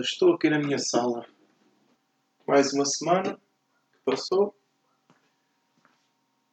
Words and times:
Estou 0.00 0.32
aqui 0.32 0.48
na 0.48 0.58
minha 0.58 0.78
sala. 0.78 1.26
Mais 2.46 2.72
uma 2.72 2.86
semana 2.86 3.36
que 3.92 3.98
passou. 4.02 4.56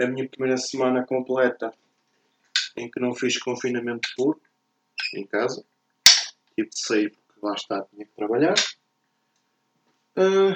A 0.02 0.06
minha 0.06 0.28
primeira 0.28 0.58
semana 0.58 1.06
completa 1.06 1.74
em 2.76 2.92
que 2.92 3.00
não 3.00 3.16
fiz 3.16 3.40
confinamento 3.40 4.10
puro 4.18 4.42
em 5.16 5.26
casa. 5.26 5.66
Tive 6.56 6.70
de 6.70 6.80
sair 6.80 7.10
porque 7.12 7.46
lá 7.46 7.54
está, 7.54 7.84
tinha 7.86 8.06
que 8.06 8.12
trabalhar. 8.12 8.56
Uh, 10.18 10.54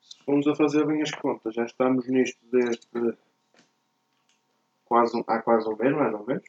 se 0.00 0.24
formos 0.24 0.48
a 0.48 0.54
fazer 0.56 0.84
bem 0.84 1.00
as 1.00 1.12
contas, 1.12 1.54
já 1.54 1.64
estamos 1.64 2.08
nisto 2.08 2.40
desde 2.50 3.16
quase 4.84 5.16
um, 5.16 5.22
há 5.28 5.40
quase 5.40 5.68
um 5.68 5.76
mês, 5.76 5.94
mais 5.94 6.12
ou 6.12 6.26
menos. 6.26 6.44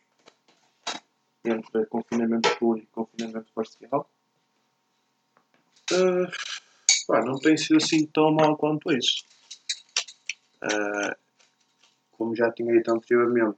Entre 1.45 1.85
confinamento 1.85 2.57
puro 2.57 2.79
e 2.79 2.85
confinamento 2.87 3.53
parcial. 3.53 4.09
Uh, 5.91 6.29
pá, 7.07 7.23
não 7.23 7.39
tem 7.39 7.55
sido 7.57 7.77
assim 7.77 8.05
tão 8.07 8.31
mal 8.31 8.57
quanto 8.57 8.91
isso. 8.91 9.23
Uh, 10.63 11.15
como 12.11 12.35
já 12.35 12.51
tinha 12.51 12.73
dito 12.73 12.91
anteriormente, 12.91 13.57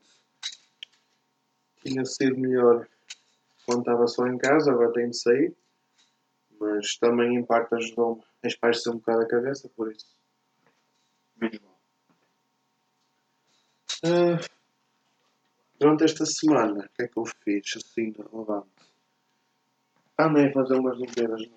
tinha 1.82 2.06
sido 2.06 2.38
melhor 2.38 2.88
quando 3.66 3.80
estava 3.80 4.08
só 4.08 4.28
em 4.28 4.38
casa, 4.38 4.72
agora 4.72 4.94
tenho 4.94 5.10
de 5.10 5.18
sair. 5.18 5.56
Mas 6.60 6.98
também 6.98 7.36
em 7.36 7.46
parte 7.46 7.74
ajudou-me 7.76 8.22
a 8.44 8.48
espairecer 8.48 8.92
um 8.92 8.98
bocado 8.98 9.22
a 9.22 9.28
cabeça, 9.28 9.70
por 9.70 9.92
isso. 9.92 10.08
Menos 11.38 11.60
mal. 11.62 11.80
Uh, 14.04 14.50
durante 15.80 16.04
esta 16.04 16.26
semana, 16.26 16.86
o 16.86 16.90
que 16.96 17.04
é 17.04 17.08
que 17.08 17.18
eu 17.18 17.26
fiz 17.26 17.78
assim 17.78 18.12
de 18.12 18.22
relevante? 18.22 18.70
Andei 20.18 20.50
a 20.50 20.54
fazer 20.54 20.76
umas 20.76 20.98
limpezas 20.98 21.50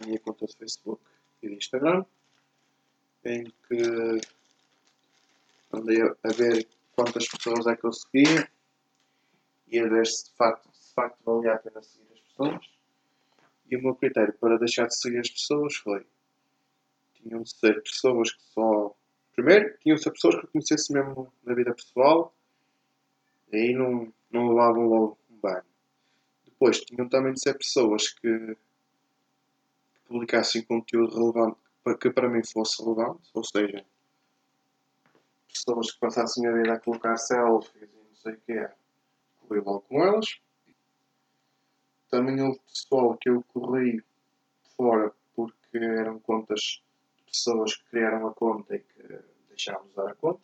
na 0.00 0.06
minha 0.06 0.18
conta 0.20 0.46
de 0.46 0.56
Facebook 0.56 1.02
e 1.42 1.48
de 1.48 1.54
Instagram, 1.54 2.04
em 3.24 3.44
que 3.44 4.20
andei 5.72 6.00
a 6.02 6.32
ver 6.32 6.66
quantas 6.92 7.28
pessoas 7.28 7.66
é 7.66 7.76
que 7.76 7.84
eu 7.84 7.92
seguia 7.92 8.48
e 9.68 9.78
a 9.78 9.88
ver 9.88 10.06
se 10.06 10.30
de 10.30 10.36
facto, 10.36 10.70
de 10.70 10.94
facto 10.94 11.18
valia 11.24 11.54
a 11.54 11.58
pena 11.58 11.82
seguir 11.82 12.12
as 12.12 12.20
pessoas. 12.20 12.70
E 13.70 13.76
o 13.76 13.82
meu 13.82 13.94
critério 13.94 14.34
para 14.34 14.58
deixar 14.58 14.86
de 14.86 14.96
seguir 14.96 15.18
as 15.18 15.30
pessoas 15.30 15.76
foi: 15.76 16.06
tinham 17.14 17.42
de 17.42 17.50
ser 17.50 17.82
pessoas 17.82 18.32
que 18.32 18.42
só. 18.42 18.94
Primeiro, 19.34 19.76
tinham 19.78 19.96
de 19.96 20.02
ser 20.02 20.10
pessoas 20.10 20.34
que 20.36 20.46
eu 20.46 20.50
conhecesse 20.50 20.92
mesmo 20.92 21.32
na 21.44 21.54
vida 21.54 21.72
pessoal, 21.74 22.34
e 23.52 23.56
aí 23.56 23.72
não, 23.72 24.12
não 24.30 24.48
levavam 24.48 24.88
logo 24.88 25.18
um 25.30 25.36
banho. 25.36 25.64
Depois, 26.44 26.80
tinham 26.80 27.08
também 27.08 27.34
de 27.34 27.40
ser 27.40 27.54
pessoas 27.56 28.08
que 28.08 28.56
publicassem 30.08 30.62
conteúdo 30.62 31.14
relevante, 31.14 31.58
que 32.00 32.10
para 32.10 32.28
mim 32.28 32.42
fosse 32.44 32.82
relevante, 32.82 33.30
ou 33.34 33.44
seja, 33.44 33.84
pessoas 35.52 35.92
que 35.92 36.00
passassem 36.00 36.46
a 36.46 36.52
vida 36.52 36.72
a 36.72 36.80
colocar 36.80 37.16
selfies 37.16 37.82
e 37.82 37.86
não 37.86 38.14
sei 38.14 38.34
o 38.34 38.40
que 38.40 38.52
é 38.52 38.74
corri 39.48 39.60
logo 39.60 39.80
com 39.80 40.04
elas. 40.04 40.40
Também 42.10 42.40
houve 42.42 42.58
pessoal 42.60 43.16
que 43.16 43.28
eu 43.28 43.42
corri 43.52 44.02
fora 44.76 45.12
porque 45.34 45.78
eram 45.78 46.18
contas 46.20 46.82
de 47.16 47.24
pessoas 47.24 47.76
que 47.76 47.84
criaram 47.90 48.28
a 48.28 48.34
conta 48.34 48.76
e 48.76 48.80
que 48.80 49.20
deixaram 49.48 49.82
de 49.84 49.90
usar 49.90 50.10
a 50.10 50.14
conta. 50.14 50.40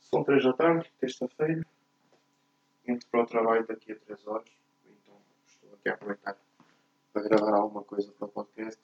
São 0.00 0.24
3 0.24 0.44
da 0.44 0.52
tarde, 0.52 0.92
terça-feira. 1.00 1.66
Entro 2.86 3.08
para 3.08 3.22
o 3.22 3.26
trabalho 3.26 3.66
daqui 3.66 3.92
a 3.92 3.96
3 3.96 4.26
horas. 4.26 4.50
Então 4.86 5.20
estou 5.46 5.74
aqui 5.74 5.88
a 5.88 5.94
aproveitar 5.94 6.36
para 7.12 7.22
gravar 7.22 7.56
alguma 7.56 7.82
coisa 7.82 8.12
para 8.12 8.26
o 8.26 8.30
podcast 8.30 8.80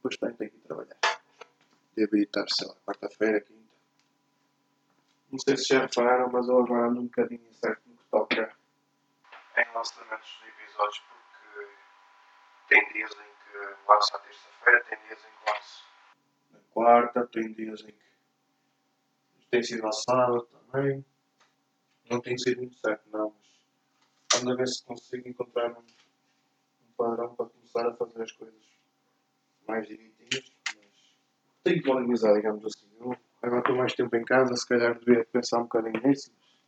depois. 0.00 0.16
Depois 0.16 0.36
tenho 0.36 0.50
que 0.50 0.56
ir 0.56 0.60
trabalhar. 0.60 0.96
Devo 1.96 2.16
ir 2.16 2.22
estar, 2.22 2.46
sei 2.48 2.68
lá, 2.68 2.74
quarta-feira, 2.86 3.40
quinta 3.40 3.60
não 5.30 5.38
sei 5.38 5.56
se 5.56 5.68
já 5.68 5.82
repararam, 5.82 6.28
mas 6.32 6.48
eu 6.48 6.58
agora 6.58 6.88
ando 6.88 7.02
um 7.02 7.04
bocadinho 7.04 7.46
incerto 7.48 7.88
no 7.88 7.96
que 7.96 8.04
toca 8.10 8.56
em 9.56 9.74
lançamentos 9.74 10.40
de 10.42 10.48
episódios, 10.48 10.98
porque 10.98 11.68
tem 12.68 12.92
dias 12.92 13.12
em 13.12 13.52
que 13.52 13.58
lanço 13.88 14.16
à 14.16 14.18
terça-feira, 14.18 14.84
tem 14.84 14.98
dias 15.06 15.20
em 15.20 15.44
que 15.44 15.50
lanço 15.52 15.84
na 16.50 16.58
quarta, 16.72 17.26
tem 17.28 17.52
dias 17.52 17.80
em 17.82 17.92
que 17.92 19.46
tem 19.52 19.62
sido 19.62 19.86
ao 19.86 19.92
sábado 19.92 20.42
também. 20.46 21.04
Não 22.10 22.20
tem 22.20 22.36
sido 22.36 22.58
muito 22.58 22.74
certo, 22.74 23.08
não, 23.10 23.32
mas 23.32 24.42
ando 24.42 24.52
a 24.52 24.56
ver 24.56 24.66
se 24.66 24.84
consigo 24.84 25.28
encontrar 25.28 25.70
um 25.70 26.92
padrão 26.96 27.36
para 27.36 27.46
começar 27.46 27.86
a 27.86 27.94
fazer 27.94 28.22
as 28.22 28.32
coisas 28.32 28.79
mais 29.70 29.86
direitinhas, 29.86 30.52
mas 30.66 31.14
tenho 31.62 31.82
que 31.82 31.90
organizar, 31.90 32.34
digamos 32.34 32.64
assim. 32.64 32.88
Eu, 33.00 33.16
Agora 33.42 33.60
estou 33.60 33.76
mais 33.76 33.94
tempo 33.94 34.14
em 34.16 34.24
casa, 34.24 34.54
se 34.54 34.68
calhar 34.68 34.98
devia 34.98 35.24
pensar 35.24 35.60
um 35.60 35.62
bocadinho 35.62 36.06
nisso, 36.06 36.30
mas 36.38 36.58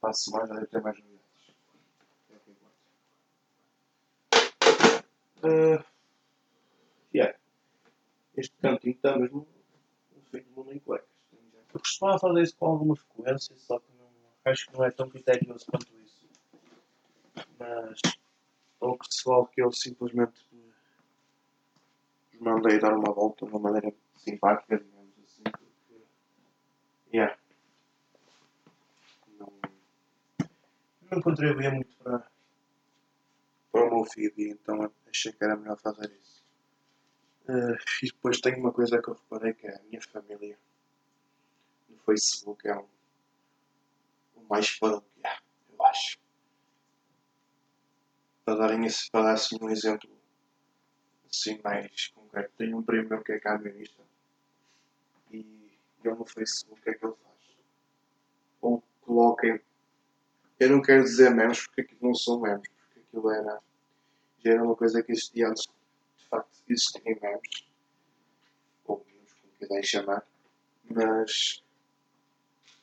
passo 0.00 0.30
mais, 0.30 0.48
deve 0.48 0.66
ter 0.66 0.80
mais 0.80 0.96
novidades. 0.96 1.20
Uh, 5.42 5.84
yeah. 7.12 7.36
Este 8.36 8.56
cantinho 8.58 8.94
está 8.94 9.18
mesmo 9.18 9.48
no 10.14 10.22
fim 10.30 10.40
do 10.42 10.50
mundo 10.52 10.72
em 10.72 10.78
cuecas. 10.78 11.08
Eu 11.74 11.80
costumava 11.80 12.18
fazer 12.20 12.42
isso 12.42 12.56
com 12.56 12.66
alguma 12.66 12.94
frequência, 12.94 13.56
só 13.56 13.80
que 13.80 13.86
não, 13.98 14.08
acho 14.44 14.66
que 14.66 14.72
não 14.72 14.84
é 14.84 14.90
tão 14.92 15.08
criterioso 15.08 15.66
quanto 15.66 15.98
isso. 15.98 16.28
Mas 17.58 18.00
o 18.78 18.96
pessoal 18.96 19.46
que 19.46 19.60
eu 19.60 19.72
simplesmente 19.72 20.46
mandei 22.40 22.78
dar 22.78 22.94
uma 22.94 23.12
volta 23.12 23.44
de 23.44 23.52
uma 23.52 23.60
maneira 23.60 23.94
simpática, 24.16 24.78
digamos 24.78 25.00
Yeah. 27.12 27.36
Não, 29.36 29.52
não 31.10 31.20
contribuía 31.20 31.72
muito 31.72 31.96
para, 31.96 32.30
para 33.72 33.84
o 33.84 33.90
meu 33.90 34.04
feed 34.04 34.32
e 34.36 34.50
então 34.50 34.92
achei 35.08 35.32
que 35.32 35.42
era 35.42 35.56
melhor 35.56 35.76
fazer 35.80 36.08
isso. 36.12 36.44
Uh, 37.48 37.74
e 38.02 38.06
depois 38.06 38.40
tenho 38.40 38.58
uma 38.58 38.72
coisa 38.72 39.02
que 39.02 39.10
eu 39.10 39.14
reparei 39.14 39.54
que 39.54 39.66
é 39.66 39.74
a 39.74 39.82
minha 39.82 40.00
família 40.00 40.56
no 41.88 41.98
Facebook 42.04 42.68
é 42.68 42.76
um, 42.76 42.86
o 44.36 44.44
mais 44.48 44.68
foda 44.68 45.00
que 45.00 45.26
há, 45.26 45.42
eu 45.72 45.84
acho. 45.86 46.16
Para 48.44 48.54
darem 48.54 48.86
esse, 48.86 49.10
para 49.10 49.24
dar 49.24 49.32
assim 49.32 49.58
um 49.60 49.68
exemplo 49.68 50.08
assim 51.28 51.60
mais 51.64 52.12
concreto, 52.30 52.52
tenho 52.56 52.78
um 52.78 52.82
primo 52.82 53.08
meu 53.08 53.22
que 53.22 53.32
é 53.32 53.40
camionista 53.40 54.02
e 55.32 55.70
ele 56.04 56.14
no 56.14 56.24
Facebook, 56.24 56.80
o 56.80 56.82
que 56.82 56.90
é 56.90 56.94
que 56.94 57.04
ele 57.04 57.14
faz? 57.14 57.56
Ou 58.60 58.82
coloquem. 59.02 59.60
Eu 60.58 60.70
não 60.70 60.82
quero 60.82 61.02
dizer 61.02 61.30
memes 61.30 61.66
porque 61.66 61.82
aquilo 61.82 62.00
não 62.02 62.14
são 62.14 62.40
memes, 62.40 62.68
porque 62.68 63.00
aquilo 63.00 63.30
era. 63.30 63.60
já 64.38 64.52
era 64.52 64.62
uma 64.62 64.76
coisa 64.76 65.02
que 65.02 65.12
existia 65.12 65.48
antes 65.48 65.64
de 66.16 66.28
facto 66.28 66.50
existirem 66.68 67.18
memes. 67.20 67.68
Ou 68.86 69.04
memes, 69.06 69.32
como 69.34 69.52
quiserem 69.58 69.82
chamar. 69.84 70.26
Mas. 70.90 71.62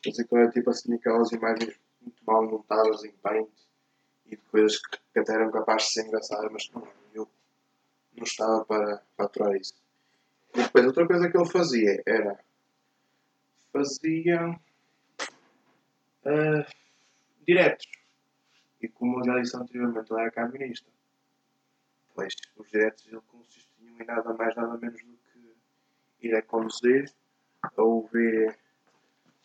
Mas 0.05 0.19
aquilo 0.19 0.41
era 0.41 0.51
tipo 0.51 0.69
assim 0.69 0.93
aquelas 0.93 1.31
imagens 1.31 1.79
muito 2.01 2.23
mal 2.25 2.45
montadas 2.45 3.03
em 3.03 3.11
paint 3.11 3.49
e 4.27 4.35
de 4.35 4.41
coisas 4.43 4.77
que, 4.77 4.97
que 5.13 5.19
até 5.19 5.33
eram 5.33 5.51
capazes 5.51 5.87
de 5.87 5.93
ser 5.93 6.07
engraçadas, 6.07 6.51
mas 6.51 6.69
não, 6.71 6.81
eu 6.81 7.06
não 8.17 8.23
estava 8.23 8.65
para, 8.65 9.01
para 9.15 9.25
aturar 9.25 9.55
isso. 9.55 9.73
E 10.53 10.63
depois 10.63 10.85
outra 10.85 11.07
coisa 11.07 11.29
que 11.29 11.37
ele 11.37 11.49
fazia 11.49 12.03
era 12.05 12.39
fazia 13.71 14.59
uh, 16.25 16.65
diretos. 17.45 17.87
E 18.81 18.87
como 18.87 19.19
eu 19.19 19.25
já 19.25 19.39
disse 19.39 19.57
anteriormente, 19.57 20.11
ele 20.11 20.21
era 20.21 20.31
camionista. 20.31 20.89
Pois 22.13 22.35
os 22.55 22.69
diretos 22.69 23.07
ele 23.07 23.21
consistiam 23.27 23.99
em 23.99 24.05
nada 24.05 24.33
mais 24.33 24.55
nada 24.55 24.77
menos 24.77 25.01
do 25.03 25.17
que 25.31 26.27
ir 26.27 26.35
a 26.35 26.41
conduzir, 26.41 27.11
a 27.63 27.81
ouvir 27.81 28.57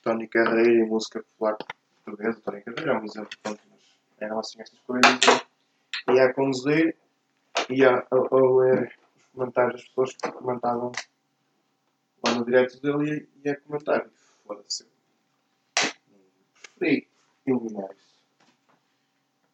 Tony 0.03 0.27
Carreira 0.29 0.85
e 0.85 0.85
música 0.85 1.23
popular 1.23 1.57
portuguesa. 2.05 2.41
Tony 2.41 2.63
Carreira 2.63 2.93
é 2.93 2.99
um 2.99 3.05
exemplo, 3.05 3.39
pronto, 3.43 3.63
mas 3.71 3.81
eram 4.19 4.39
assim 4.39 4.61
estas 4.61 4.79
coisas. 4.81 5.21
Ia 6.11 6.25
a 6.25 6.35
conduzir, 6.35 6.97
ia 7.71 7.91
a, 7.91 8.17
a 8.17 8.57
ler 8.57 8.95
os 9.17 9.25
comentários 9.27 9.81
das 9.81 9.89
pessoas 9.89 10.17
que 10.17 10.33
comentavam 10.33 10.93
lá 12.25 12.35
no 12.35 12.45
direto 12.45 12.81
dele 12.81 13.29
e 13.37 13.49
ia 13.49 13.61
comentar 13.61 14.09
foda-se. 14.47 14.87
Preferi 15.75 17.09
eliminar 17.47 17.91
isso. 17.93 18.13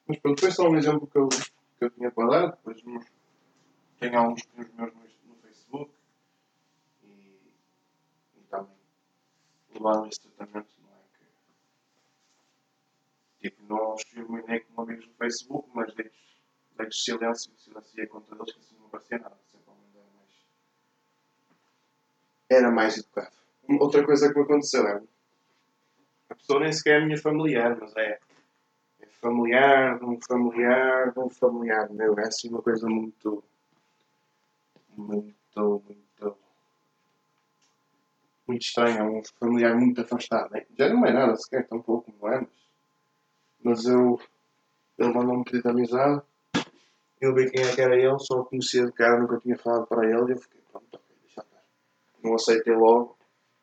Mas 0.07 0.19
pronto, 0.19 0.41
foi 0.41 0.51
só 0.51 0.69
um 0.69 0.77
exemplo 0.77 1.07
que 1.07 1.19
eu, 1.19 1.29
que 1.29 1.85
eu 1.85 1.91
tinha 1.91 2.11
para 2.11 2.29
dar. 2.29 2.51
Depois 2.53 2.83
nos, 2.83 3.07
tenho 3.99 4.19
alguns 4.19 4.49
meus 4.55 4.93
no, 5.27 5.35
Facebook 5.43 5.93
e, 7.05 7.07
e 7.07 8.41
também 8.49 8.77
levaram 9.75 10.07
esse 10.07 10.21
tratamento, 10.21 10.75
não 10.83 10.91
é? 10.91 11.03
Que, 13.41 13.51
tipo, 13.51 13.63
não 13.69 13.95
os 13.95 14.03
filminei 14.03 14.61
como 14.61 14.83
amigos 14.83 15.07
no 15.07 15.15
Facebook, 15.15 15.69
mas 15.75 15.93
deixo, 15.95 16.38
deixo 16.79 16.99
silêncio, 16.99 17.53
silenciei 17.57 18.07
contra 18.07 18.35
eles, 18.35 18.53
que 18.53 18.61
assim 18.61 18.77
não 18.79 18.87
aparecia 18.87 19.19
nada. 19.19 19.37
Sempre 19.47 19.73
era 19.95 20.07
mais. 20.15 20.47
Era 22.49 22.71
mais 22.71 22.99
educado. 22.99 23.37
Outra 23.81 24.05
coisa 24.05 24.33
que 24.33 24.39
me 24.39 24.45
aconteceu 24.45 24.87
é. 24.87 25.03
A 26.31 26.35
pessoa 26.35 26.61
nem 26.61 26.73
sequer 26.73 27.03
é 27.03 27.05
minha 27.05 27.19
familiar, 27.19 27.77
mas 27.79 27.95
é. 27.97 28.19
É 29.01 29.07
familiar, 29.07 29.99
de 29.99 30.05
um 30.05 30.21
familiar, 30.21 31.13
de 31.13 31.19
um 31.19 31.29
familiar 31.29 31.91
meu. 31.91 32.19
É 32.19 32.27
assim 32.27 32.49
uma 32.49 32.63
coisa 32.63 32.89
muito. 32.89 33.45
Muito, 34.97 35.83
muito 35.87 35.99
muito 38.49 38.63
estranho, 38.63 38.99
é 38.99 39.03
um 39.03 39.23
familiar 39.39 39.77
muito 39.77 40.01
afastado. 40.01 40.51
Né? 40.51 40.65
Já 40.77 40.89
não 40.89 41.05
é 41.05 41.13
nada 41.13 41.37
sequer, 41.37 41.69
tão 41.69 41.83
pouco, 41.83 42.13
não 42.21 42.33
é? 42.33 42.41
Mas, 42.41 42.49
mas 43.63 43.85
eu. 43.85 44.19
Ele 44.99 45.13
mandou-me 45.13 45.43
um 45.43 45.45
pedido 45.45 45.63
de 45.63 45.69
amizade. 45.69 46.23
Eu 47.21 47.35
vi 47.35 47.51
quem 47.51 47.65
é 47.65 47.75
que 47.75 47.81
era 47.81 47.97
ele, 47.97 48.19
só 48.21 48.45
conhecia 48.45 48.87
de 48.87 48.93
cara, 48.93 49.21
nunca 49.21 49.39
tinha 49.39 49.57
falado 49.59 49.87
para 49.87 50.07
ele 50.07 50.29
e 50.29 50.33
eu 50.33 50.39
fiquei, 50.39 50.61
pronto. 50.71 51.01
Não 52.23 52.35
aceitei 52.35 52.75
logo. 52.75 53.19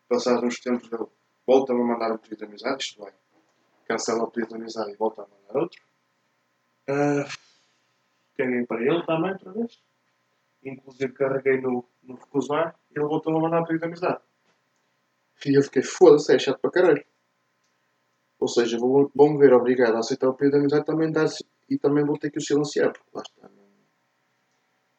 Passados 0.10 0.44
uns 0.44 0.60
tempos, 0.60 0.92
ele 0.92 1.06
volta-me 1.48 1.81
a 1.81 1.86
mandar 1.86 2.12
um 2.12 2.18
pedido 2.18 2.40
de 2.40 2.46
amizade, 2.46 2.84
isto 2.84 3.02
vai. 3.02 3.13
Cancela 3.88 4.24
o 4.24 4.31
pedido 4.31 4.50
de 4.50 4.56
amizade 4.56 4.92
e 4.92 4.96
volta 4.96 5.24
a 5.24 5.28
mandar 5.28 5.62
outro. 5.62 5.81
Uh, 6.90 7.28
caguei 8.38 8.66
para 8.66 8.81
ele 8.81 9.06
também, 9.06 9.31
outra 9.31 9.52
vez. 9.54 9.81
Inclusive 10.63 11.13
carreguei 11.13 11.62
no, 11.62 11.88
no 12.04 12.16
recusar 12.16 12.75
e 12.92 13.00
ele 13.00 13.07
voltou 13.07 13.36
a 13.36 13.42
mandar 13.42 13.62
um 13.62 13.66
pedido 13.66 13.81
de 13.81 13.86
amizade. 13.88 14.22
E 15.46 15.57
eu 15.57 15.63
fiquei, 15.63 15.81
foda-se, 15.81 16.36
é 16.36 16.40
chato 16.40 16.60
para 16.60 16.72
caralho. 16.72 17.06
Ou 18.40 18.48
seja, 18.48 18.78
vou, 18.78 19.10
vou 19.16 19.30
me 19.30 19.38
ver 19.38 19.54
obrigado 19.54 19.96
a 19.96 20.00
aceitar 20.00 20.28
o 20.28 20.34
pedido 20.34 20.54
de 20.54 20.60
amizade 20.60 20.86
também 20.86 21.12
dá 21.12 21.25
e 21.69 21.77
também 21.77 22.06
vou 22.06 22.17
ter 22.17 22.31
que 22.31 22.38
o 22.38 22.41
silenciar, 22.41 22.94
porque 22.94 23.09
lá 23.13 23.21
está. 23.21 23.50
Não, 23.50 23.65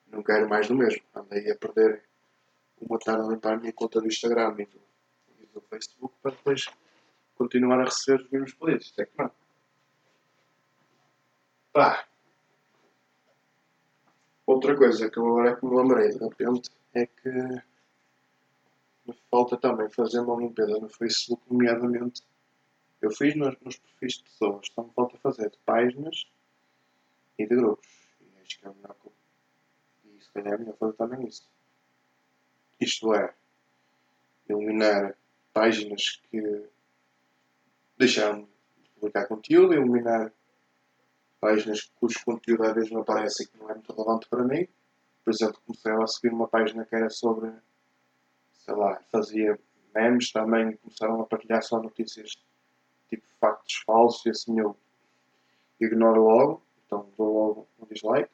não 0.09 0.23
quero 0.23 0.49
mais 0.49 0.69
do 0.69 0.75
mesmo. 0.75 1.03
Andei 1.15 1.51
a 1.51 1.57
perder 1.57 2.03
uma 2.81 2.99
tarde 2.99 3.27
a 3.27 3.31
limpar 3.31 3.55
a 3.55 3.57
minha 3.57 3.73
conta 3.73 4.01
do 4.01 4.07
Instagram 4.07 4.57
e 4.59 4.67
do, 4.67 4.81
e 5.41 5.47
do 5.47 5.61
Facebook 5.61 6.15
para 6.21 6.33
depois 6.33 6.67
continuar 7.37 7.81
a 7.81 7.85
receber 7.85 8.23
os 8.23 8.31
mesmos 8.31 8.55
pedidos. 8.55 8.87
Isto 8.87 9.03
é 9.03 9.07
que 9.07 9.19
não. 9.19 9.31
Pá. 11.73 12.07
Outra 14.47 14.77
coisa 14.77 15.11
que 15.11 15.19
eu 15.19 15.27
agora 15.27 15.51
é 15.51 15.57
que 15.57 15.67
me 15.67 15.77
lembrei 15.77 16.09
de 16.11 16.19
repente 16.19 16.71
é 16.95 17.07
que 17.07 17.31
me 19.07 19.15
falta 19.31 19.57
também 19.57 19.89
fazer 19.91 20.21
uma 20.21 20.41
limpeza 20.41 20.79
no 20.79 20.89
Facebook, 20.89 21.43
nomeadamente. 21.51 22.23
Eu 23.03 23.11
fiz 23.11 23.37
nos, 23.37 23.57
nos 23.61 23.77
perfis 23.77 24.15
de 24.15 24.25
pessoas, 24.25 24.69
só 24.73 24.83
me 24.83 24.93
falta 24.95 25.19
fazer 25.19 25.51
de 25.51 25.59
páginas 25.59 26.27
e 27.39 27.47
de 27.47 27.57
grupos. 27.57 27.89
E 28.21 28.41
acho 28.41 28.59
que 28.59 28.67
é 28.67 28.71
melhor 28.71 28.97
que 29.03 29.11
E 30.09 30.21
se 30.21 30.33
calhar 30.33 30.55
é 30.55 30.59
melhor 30.59 30.77
fazer 30.77 30.93
também 30.95 31.27
isso. 31.27 31.49
Isto 32.81 33.15
é, 33.15 33.35
eliminar 34.49 35.17
páginas 35.53 36.21
que 36.31 36.67
deixaram 37.97 38.43
de 38.43 38.91
publicar 38.91 39.27
conteúdo, 39.27 39.75
eliminar 39.75 40.33
páginas 41.41 41.91
cujo 41.99 42.23
conteúdo 42.25 42.65
às 42.65 42.75
vezes 42.75 42.91
não 42.91 43.01
aparece 43.01 43.45
e 43.45 43.47
que 43.47 43.59
não 43.59 43.71
é 43.71 43.75
muito 43.75 43.93
relevante 43.93 44.29
para 44.29 44.45
mim. 44.45 44.69
Por 45.25 45.33
exemplo, 45.33 45.61
comecei 45.67 45.93
a 45.93 46.07
seguir 46.07 46.33
uma 46.33 46.49
página 46.49 46.85
que 46.85 46.95
era 46.95 47.11
sobre 47.11 47.53
sei 48.67 48.75
lá, 48.75 49.01
fazia 49.13 49.59
memes 49.95 50.33
também, 50.33 50.77
começaram 50.77 51.21
a 51.21 51.27
partilhar 51.27 51.63
só 51.63 51.81
notícias 51.81 52.37
tipo 53.09 53.25
factos 53.41 53.77
falsos 53.87 54.27
e 54.27 54.31
assim 54.31 54.59
eu 54.59 54.77
ignoro 55.81 56.23
logo, 56.23 56.66
então 56.87 57.13
dou 57.17 57.35
logo 57.35 57.69
um 57.81 57.87
dislike. 57.87 58.31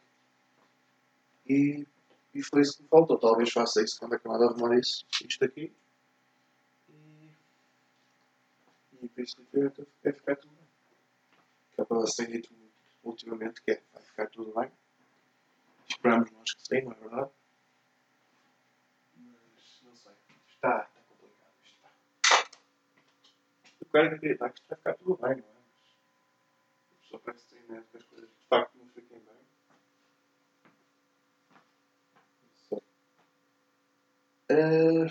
E, 1.47 1.87
e 2.35 2.43
foi 2.43 2.63
isso 2.63 2.77
que 2.77 2.83
me 2.83 2.89
faltou. 2.89 3.19
Talvez 3.19 3.51
faça 3.51 3.83
isso 3.83 3.99
quando 3.99 4.15
acabar 4.15 4.39
de 4.39 4.45
arrumar 4.45 4.79
isso, 4.79 5.05
isto 5.27 5.45
aqui. 5.45 5.75
E, 6.89 7.31
e 9.03 9.11
isso 9.17 9.37
que 9.37 9.59
vai 10.03 10.13
ficar 10.13 10.37
tudo 10.37 10.55
bem. 10.55 10.69
Que 11.75 11.81
é 11.81 11.85
para 11.85 12.07
ser 12.07 12.27
dito 12.27 12.51
ultimamente 13.03 13.63
que 13.63 13.73
é, 13.73 13.83
vai 13.93 14.03
ficar 14.03 14.29
tudo 14.29 14.53
bem. 14.55 14.71
Esperamos 15.89 16.31
nós 16.31 16.55
que 16.55 16.63
sim, 16.63 16.83
não 16.83 16.93
é 16.93 16.95
verdade? 16.95 17.31
Está, 20.49 20.89
está 20.89 21.03
complicado. 21.09 21.55
Está. 21.65 21.91
Eu 23.81 23.87
quero 23.91 24.15
acreditar 24.15 24.51
que 24.51 24.61
isto 24.61 24.69
vai 24.69 24.79
ficar 24.79 24.95
tudo 24.95 25.17
bem, 25.17 25.37
não 25.37 25.49
é? 25.49 25.52
Mas 27.13 27.21
a 27.21 27.21
pessoa 27.21 27.23
parece 27.25 27.47
ter 27.47 27.63
medo 27.71 27.87
que 27.91 27.97
as 27.97 28.05
coisas 28.05 28.29
de 28.29 28.47
facto 28.49 28.79
não 28.79 28.87
fiquem 28.89 29.19
bem. 29.19 29.37
Não 32.43 32.55
sei. 32.69 32.83
Uh, 34.51 35.09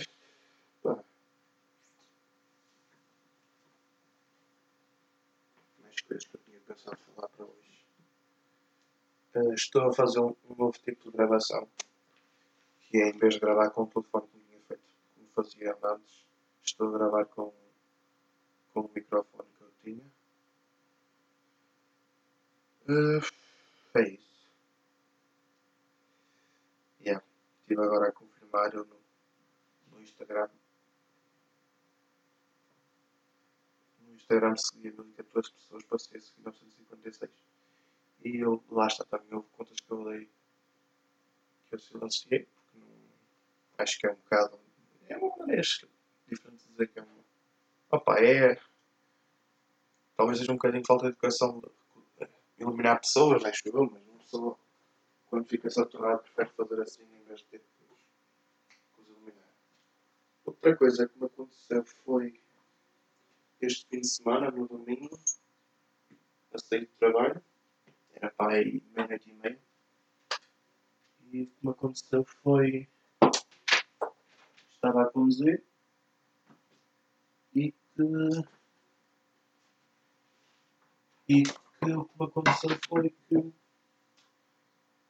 que 6.07 6.13
eu 6.13 6.41
tinha 6.45 6.59
pensado 6.61 6.97
falar 7.15 7.29
para 7.29 7.45
hoje. 7.45 7.85
Uh, 9.35 9.53
estou 9.53 9.87
a 9.87 9.93
fazer 9.93 10.19
um, 10.19 10.35
um 10.49 10.55
novo 10.55 10.77
tipo 10.79 11.09
de 11.09 11.17
gravação. 11.17 11.67
Que 12.81 12.97
é 12.97 13.09
em 13.09 13.17
vez 13.17 13.35
de 13.35 13.39
gravar 13.39 13.69
com 13.69 13.83
o 13.83 13.87
telefone 13.87 14.27
fazia 15.31 15.77
antes. 15.83 16.25
Estou 16.63 16.89
a 16.89 16.97
gravar 16.97 17.25
com, 17.25 17.53
com 18.73 18.81
o 18.81 18.91
microfone 18.93 19.49
que 19.57 19.63
eu 19.63 19.71
tinha. 19.83 20.20
Uh, 22.87 23.21
é 23.95 24.09
isso. 24.09 24.49
Yeah. 26.99 27.23
Estive 27.61 27.81
agora 27.81 28.09
a 28.09 28.11
confirmar 28.11 28.73
eu 28.73 28.85
no, 28.85 28.99
no 29.91 30.01
Instagram. 30.01 30.49
No 34.01 34.13
Instagram 34.13 34.55
seguia 34.55 34.91
1014 34.91 35.51
pessoas, 35.51 35.83
passei 35.85 36.17
a 36.17 36.21
seguir 36.21 36.41
956. 36.43 37.31
E 38.23 38.37
eu, 38.37 38.63
lá 38.69 38.87
está 38.87 39.03
também, 39.05 39.33
houve 39.33 39.47
contas 39.49 39.79
que 39.79 39.91
eu 39.91 40.03
dei 40.05 40.29
que 41.69 41.75
eu 41.75 41.79
silenciei, 41.79 42.45
porque 42.45 42.77
não, 42.77 42.87
acho 43.77 43.99
que 43.99 44.07
é 44.07 44.11
um 44.11 44.15
bocado 44.15 44.59
é 45.07 45.17
uma 45.17 45.37
maneira 45.37 45.61
diferente 45.61 46.63
de 46.63 46.71
dizer 46.71 46.87
que 46.87 46.99
é 46.99 47.01
uma. 47.01 47.25
Opa, 47.91 48.19
é. 48.19 48.59
Talvez 50.15 50.39
seja 50.39 50.51
um 50.51 50.55
bocadinho 50.55 50.81
de 50.81 50.87
falta 50.87 51.05
de 51.05 51.11
educação 51.11 51.61
iluminar 52.61 52.99
pessoas, 52.99 53.43
acho 53.43 53.67
eu, 53.67 53.89
mas 53.91 54.03
uma 54.07 54.19
pessoa, 54.19 54.57
quando 55.29 55.45
fica 55.45 55.69
saturado, 55.69 56.23
prefere 56.23 56.49
fazer 56.55 56.81
assim 56.81 57.03
em 57.03 57.23
vez 57.23 57.39
de 57.39 57.45
ter 57.45 57.59
que 57.59 57.65
os 58.97 59.07
iluminar. 59.07 59.49
Outra 60.45 60.75
coisa 60.75 61.07
que 61.07 61.19
me 61.19 61.25
aconteceu 61.25 61.83
foi 62.05 62.39
este 63.59 63.85
fim 63.87 64.01
de 64.01 64.07
semana, 64.07 64.51
no 64.51 64.67
domingo, 64.67 65.19
a 66.53 66.57
sair 66.57 66.81
de 66.81 66.93
trabalho, 66.97 67.41
era 68.13 68.29
para 68.31 68.53
aí 68.53 68.83
meia-noite 68.95 69.29
e 69.29 69.33
meia, 69.33 69.59
e 71.31 71.43
o 71.43 71.47
que 71.47 71.65
me 71.65 71.71
aconteceu 71.71 72.23
foi 72.25 72.89
estava 74.71 75.03
a 75.03 75.05
conduzir 75.05 75.63
e 77.53 77.71
que, 77.71 78.03
e 81.29 81.43
que 81.83 81.91
o 81.91 82.05
que 82.05 82.23
aconteceu 82.23 82.69
foi 82.87 83.09
que 83.09 83.53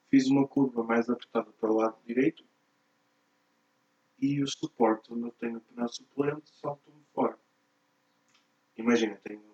fiz 0.10 0.28
uma 0.28 0.48
curva 0.48 0.84
mais 0.84 1.10
apertada 1.10 1.52
para 1.52 1.72
o 1.72 1.76
lado 1.76 1.98
direito. 2.06 2.46
E 4.18 4.42
o 4.42 4.48
suporte 4.48 5.12
onde 5.12 5.24
eu 5.24 5.32
tenho 5.32 5.58
o 5.58 5.62
pneu 5.62 5.90
suplente 5.90 6.50
saltou-me 6.62 7.04
fora. 7.14 7.38
Imagina, 8.78 9.20
tenho 9.24 9.52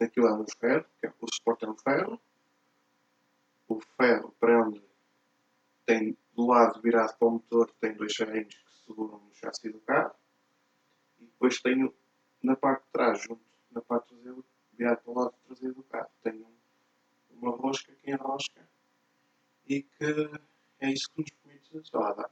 aquilo 0.00 0.28
é 0.28 0.34
um 0.34 0.46
ferro, 0.46 0.86
que 1.00 1.06
é, 1.06 1.12
o 1.20 1.34
suporte 1.34 1.64
é 1.64 1.68
um 1.68 1.76
ferro, 1.76 2.20
o 3.66 3.80
ferro 3.80 4.32
prende, 4.38 4.82
tem 5.84 6.16
do 6.34 6.46
lado 6.46 6.80
virado 6.80 7.16
para 7.18 7.28
o 7.28 7.32
motor 7.32 7.68
tem 7.80 7.94
dois 7.94 8.14
ferrinhos 8.14 8.54
que 8.54 8.86
seguram 8.86 9.18
no 9.18 9.34
chassi 9.34 9.70
do 9.70 9.80
carro. 9.80 10.14
E 11.18 11.24
depois 11.24 11.60
tenho 11.60 11.92
na 12.40 12.54
parte 12.54 12.84
de 12.84 12.90
trás, 12.92 13.22
junto 13.22 13.42
na 13.72 13.80
parte 13.80 14.14
traseira, 14.14 14.44
virado 14.78 15.02
para 15.02 15.10
o 15.10 15.14
lado 15.14 15.34
traseiro 15.44 15.74
do 15.74 15.82
carro, 15.82 16.10
tenho 16.22 16.46
uma 17.30 17.50
rosca 17.50 17.92
que 17.92 18.10
enrosca 18.10 18.68
e 19.66 19.82
que 19.82 20.30
é 20.80 20.92
isso 20.92 21.10
que 21.10 21.20
nos 21.20 21.30
permite, 21.30 21.90
sei 21.90 22.00
lá, 22.00 22.12
dar. 22.12 22.30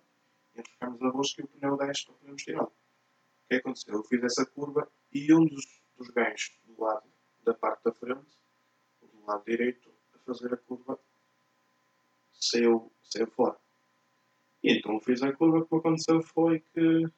Enroscamos 0.54 1.02
a 1.02 1.08
rosca 1.08 1.42
e 1.42 1.44
o 1.44 1.48
pneu 1.48 1.76
desce 1.76 2.06
para 2.06 2.14
podermos 2.14 2.42
tirar. 2.42 2.64
O 2.64 2.72
que 3.48 3.54
aconteceu? 3.56 3.94
Eu 3.94 4.04
fiz 4.04 4.22
essa 4.22 4.46
curva 4.46 4.90
e 5.12 5.34
um 5.34 5.44
dos, 5.44 5.82
dos 5.98 6.08
ganchos 6.10 6.56
do 6.64 6.80
lado 6.80 7.06
da 7.44 7.52
parte 7.52 7.84
da 7.84 7.92
frente, 7.92 8.38
do 9.00 9.26
lado 9.26 9.44
direito, 9.44 9.92
a 10.14 10.18
fazer 10.20 10.54
a 10.54 10.56
curva, 10.56 10.98
saiu, 12.32 12.92
saiu 13.02 13.26
fora. 13.28 13.56
E 14.62 14.72
então 14.72 15.00
fiz 15.00 15.22
a 15.22 15.32
curva, 15.32 15.58
o 15.58 15.66
que 15.66 15.76
aconteceu 15.76 16.22
foi 16.22 16.60
que 16.60 17.08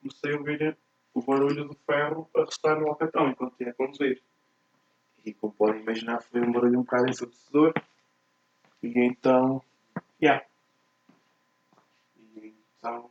comecei 0.00 0.34
a 0.34 0.38
ouvir 0.38 0.76
o 1.14 1.22
barulho 1.22 1.66
do 1.66 1.74
ferro 1.86 2.28
a 2.36 2.44
restar 2.44 2.78
no 2.78 2.88
alcatrão 2.88 3.28
enquanto 3.28 3.60
ia 3.60 3.70
a 3.70 3.74
conduzir. 3.74 4.22
E 5.24 5.34
como 5.34 5.52
podem 5.52 5.82
imaginar, 5.82 6.22
foi 6.22 6.40
um 6.40 6.52
barulho 6.52 6.78
um 6.78 6.82
bocado 6.82 7.10
ensurdecedor. 7.10 7.74
E 8.82 8.92
então, 8.96 9.62
yeah. 10.22 10.44
E 12.16 12.54
então. 12.78 13.10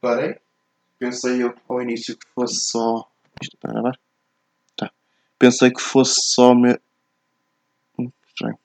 Parei. 0.00 0.40
Pensei 0.98 1.42
eu 1.42 1.54
ao 1.68 1.82
início 1.82 2.16
que 2.16 2.26
fosse 2.28 2.70
só. 2.70 3.08
Isto 3.40 3.56
está 3.56 3.68
gravar? 3.68 3.98
Tá. 4.76 4.90
Pensei 5.38 5.70
que 5.70 5.80
fosse 5.80 6.14
só. 6.16 6.54
Me... 6.54 6.78
Hum, 7.98 8.10
estranho. 8.26 8.58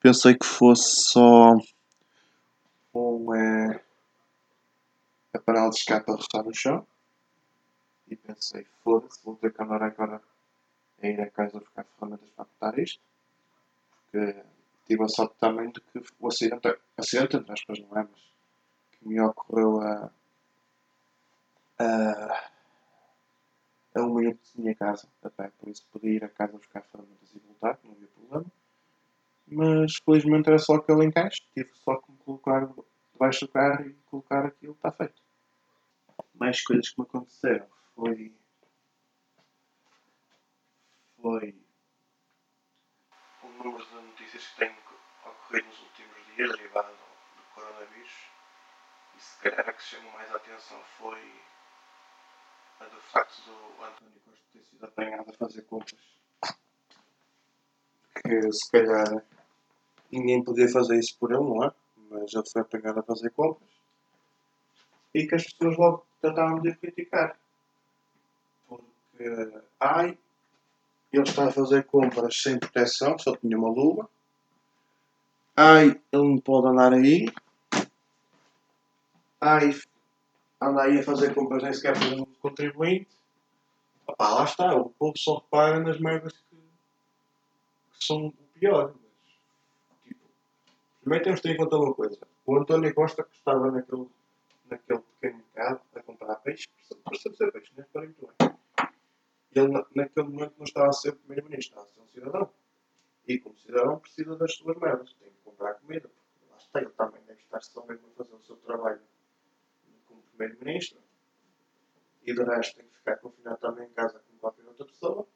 Pensei 0.00 0.34
que 0.34 0.46
fosse 0.46 1.10
só. 1.10 1.54
Um. 2.94 3.34
É... 3.34 3.85
A 5.36 5.38
panela 5.38 5.68
de 5.68 5.76
escape 5.76 6.10
a 6.10 6.16
restar 6.16 6.42
no 6.44 6.54
chão. 6.54 6.86
E 8.08 8.16
pensei, 8.16 8.64
foda-se, 8.82 9.22
vou 9.22 9.36
ter 9.36 9.52
que 9.52 9.62
andar 9.62 9.82
agora 9.82 10.22
a 11.02 11.06
ir 11.06 11.20
a 11.20 11.30
casa 11.30 11.58
buscar 11.58 11.84
ferramentas 11.84 12.30
para 12.30 12.46
botar 12.46 12.78
isto. 12.78 13.02
Porque 14.10 14.42
tive 14.86 15.04
a 15.04 15.08
sorte 15.08 15.34
também 15.38 15.70
de 15.70 15.80
que 15.82 16.00
o 16.18 16.28
acidente, 16.28 16.78
acidente 16.96 17.36
entre 17.36 17.52
aspas, 17.52 17.78
não 17.80 17.98
é? 17.98 18.08
Mas 18.10 18.32
que 18.92 19.08
me 19.08 19.20
ocorreu 19.20 19.80
a, 19.82 20.10
a, 21.80 22.50
a 23.94 24.02
um 24.02 24.14
minuto 24.14 24.40
de 24.54 24.60
minha 24.60 24.74
casa, 24.74 25.06
até 25.22 25.50
por 25.50 25.68
isso 25.68 25.86
podia 25.92 26.12
ir 26.12 26.24
a 26.24 26.30
casa 26.30 26.56
buscar 26.56 26.82
ferramentas 26.84 27.34
e 27.34 27.38
voltar, 27.40 27.78
não 27.84 27.92
havia 27.92 28.08
problema. 28.08 28.52
Mas 29.48 29.96
felizmente 29.96 30.48
era 30.48 30.58
só 30.58 30.76
aquele 30.76 31.04
encaixe, 31.04 31.42
tive 31.52 31.70
só 31.74 31.96
que 31.96 32.10
me 32.10 32.18
colocar 32.24 32.72
debaixo 33.12 33.46
do 33.46 33.52
carro 33.52 33.86
e 33.86 33.92
colocar 34.10 34.46
aquilo, 34.46 34.72
está 34.72 34.90
feito. 34.92 35.25
Mais 36.34 36.62
coisas 36.62 36.90
que 36.90 37.00
me 37.00 37.06
aconteceram 37.06 37.68
foi. 37.94 38.34
foi. 41.20 41.66
o 43.42 43.48
número 43.62 43.84
de 43.84 43.94
notícias 43.94 44.46
que 44.48 44.56
têm 44.56 44.74
ocorrido 45.24 45.68
nos 45.68 45.80
últimos 45.80 46.26
dias 46.34 46.50
derivado 46.50 46.92
do 46.92 47.42
coronavírus. 47.54 48.12
E 49.16 49.20
se 49.20 49.38
calhar 49.38 49.68
a 49.68 49.72
que 49.72 49.82
chamou 49.82 50.12
mais 50.12 50.30
a 50.32 50.36
atenção 50.36 50.80
foi 50.98 51.42
a 52.80 52.84
do 52.84 53.00
facto 53.00 53.42
do 53.44 53.84
António 53.84 54.20
Costa 54.20 54.44
ter 54.52 54.64
sido 54.64 54.84
apanhado 54.84 55.30
a 55.30 55.32
fazer 55.32 55.62
compras. 55.62 56.18
Que 58.22 58.52
se 58.52 58.70
calhar 58.70 59.24
ninguém 60.10 60.42
podia 60.42 60.68
fazer 60.68 60.98
isso 60.98 61.18
por 61.18 61.32
ele, 61.32 61.44
não 61.44 61.64
é? 61.64 61.72
Mas 62.10 62.34
ele 62.34 62.50
foi 62.50 62.62
apanhado 62.62 63.00
a 63.00 63.02
fazer 63.02 63.30
compras. 63.30 63.75
E 65.16 65.26
que 65.26 65.34
as 65.34 65.44
pessoas 65.44 65.78
logo 65.78 66.06
tentavam 66.20 66.60
de 66.60 66.76
criticar 66.76 67.38
porque, 69.16 69.62
ai, 69.80 70.18
ele 71.10 71.22
está 71.22 71.48
a 71.48 71.50
fazer 71.50 71.86
compras 71.86 72.36
sem 72.42 72.58
proteção, 72.58 73.18
só 73.18 73.34
tinha 73.34 73.56
uma 73.56 73.70
luva. 73.70 74.08
Ai, 75.56 75.98
ele 76.12 76.22
não 76.22 76.38
pode 76.38 76.68
andar 76.68 76.92
aí. 76.92 77.32
Ai, 79.40 79.70
anda 80.60 80.82
aí 80.82 80.98
a 80.98 81.02
fazer 81.02 81.34
compras 81.34 81.62
nem 81.62 81.72
sequer 81.72 81.98
para 81.98 82.14
um 82.14 82.26
contribuinte. 82.42 83.08
Opá, 84.06 84.28
lá 84.34 84.44
está, 84.44 84.74
o 84.74 84.90
povo 84.90 85.16
só 85.16 85.38
repara 85.38 85.80
nas 85.80 85.98
merdas 85.98 86.32
que, 86.34 86.56
que 86.56 88.04
são 88.04 88.26
o 88.26 88.32
pior. 88.60 88.92
Mas, 88.94 90.04
tipo, 90.04 90.20
primeiro 91.00 91.24
temos 91.24 91.40
de 91.40 91.48
ter 91.48 91.54
em 91.54 91.56
conta 91.56 91.76
uma 91.76 91.94
coisa. 91.94 92.18
O 92.44 92.56
António 92.56 92.94
Costa, 92.94 93.24
que 93.24 93.34
estava 93.34 93.70
naquele, 93.70 94.06
naquele 94.68 95.00
pequeno 95.00 95.38
mercado 95.38 95.80
a 95.94 96.02
comprar 96.02 96.36
peixe, 96.36 96.66
de 96.78 97.36
ser 97.36 97.52
peixe, 97.52 97.72
não 97.76 97.84
é? 98.02 98.06
muito 98.06 98.26
bem 98.38 98.56
ele 99.56 99.72
naquele 99.94 100.28
momento 100.28 100.54
não 100.58 100.64
estava 100.64 100.88
a 100.88 100.92
ser 100.92 101.12
primeiro-ministro, 101.16 101.80
estava 101.80 101.86
a 101.86 101.88
ser 101.88 102.00
um 102.00 102.08
cidadão. 102.08 102.52
E 103.26 103.38
como 103.38 103.56
cidadão 103.56 103.98
precisa 103.98 104.36
das 104.36 104.54
suas 104.54 104.76
merdas, 104.78 105.12
tem 105.14 105.30
que 105.30 105.40
comprar 105.42 105.74
comida. 105.74 106.08
Porque 106.08 106.50
lá 106.50 106.56
está, 106.58 106.80
ele 106.80 106.90
também 106.90 107.22
deve 107.22 107.40
estar 107.40 107.60
só 107.62 107.84
mesmo 107.86 108.06
a 108.06 108.10
fazer 108.10 108.34
o 108.34 108.40
seu 108.42 108.56
trabalho 108.56 109.00
como 110.06 110.22
primeiro-ministro. 110.22 111.00
E 112.22 112.34
de 112.34 112.42
resto 112.42 112.76
tem 112.76 112.86
que 112.86 112.96
ficar 112.98 113.16
confinado 113.16 113.58
também 113.58 113.86
em 113.86 113.92
casa 113.92 114.18
como 114.20 114.38
qualquer 114.38 114.66
outra 114.66 114.84
pessoa. 114.84 115.26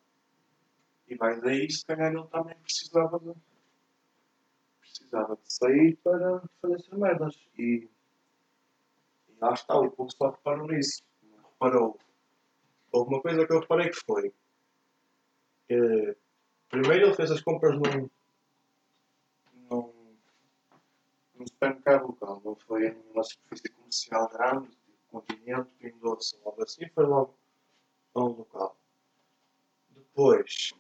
E 1.08 1.16
vai 1.16 1.40
daí, 1.40 1.70
se 1.70 1.84
calhar 1.86 2.12
ele 2.12 2.26
também 2.28 2.56
precisava 2.58 3.18
de, 3.18 3.34
precisava 4.80 5.36
de 5.36 5.52
sair 5.52 5.96
para 5.96 6.42
fazer 6.60 6.74
essas 6.74 6.98
merdas. 6.98 7.48
E 7.58 7.88
lá 9.40 9.54
está, 9.54 9.76
o 9.76 9.90
povo 9.90 10.10
só 10.10 10.30
reparou 10.30 10.68
nisso. 10.68 11.02
Reparou 11.52 11.98
Houve 12.92 13.14
uma 13.14 13.22
coisa 13.22 13.46
que 13.46 13.52
eu 13.52 13.60
reparei 13.60 13.88
que 13.88 14.00
foi. 14.04 14.32
Eh, 15.68 16.16
primeiro 16.68 17.06
ele 17.06 17.14
fez 17.14 17.30
as 17.30 17.40
compras 17.40 17.78
num, 17.78 18.10
num, 19.70 19.92
num 21.36 21.46
supermercado 21.46 22.08
local, 22.08 22.42
não 22.44 22.56
foi 22.56 22.90
numa 22.90 23.22
superfície 23.22 23.68
comercial 23.72 24.28
grande, 24.30 24.68
tipo 24.68 24.98
continente, 25.12 25.70
pingo 25.78 25.98
doce 26.00 26.36
ou 26.42 26.50
algo 26.50 26.64
assim, 26.64 26.88
foi 26.88 27.06
logo 27.06 27.38
a 28.14 28.20
um 28.20 28.38
local. 28.38 28.76
Depois, 29.90 30.74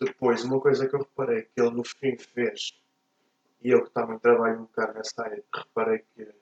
depois, 0.00 0.44
uma 0.44 0.60
coisa 0.60 0.88
que 0.88 0.94
eu 0.94 1.00
reparei 1.00 1.42
que 1.42 1.60
ele 1.60 1.70
no 1.72 1.84
fim 1.84 2.16
fez, 2.16 2.80
e 3.62 3.68
eu 3.68 3.84
que 3.84 3.90
também 3.90 4.18
trabalho 4.18 4.60
um 4.60 4.62
bocado 4.62 4.94
nessa 4.94 5.22
área, 5.22 5.44
reparei 5.54 5.98
que 5.98 6.39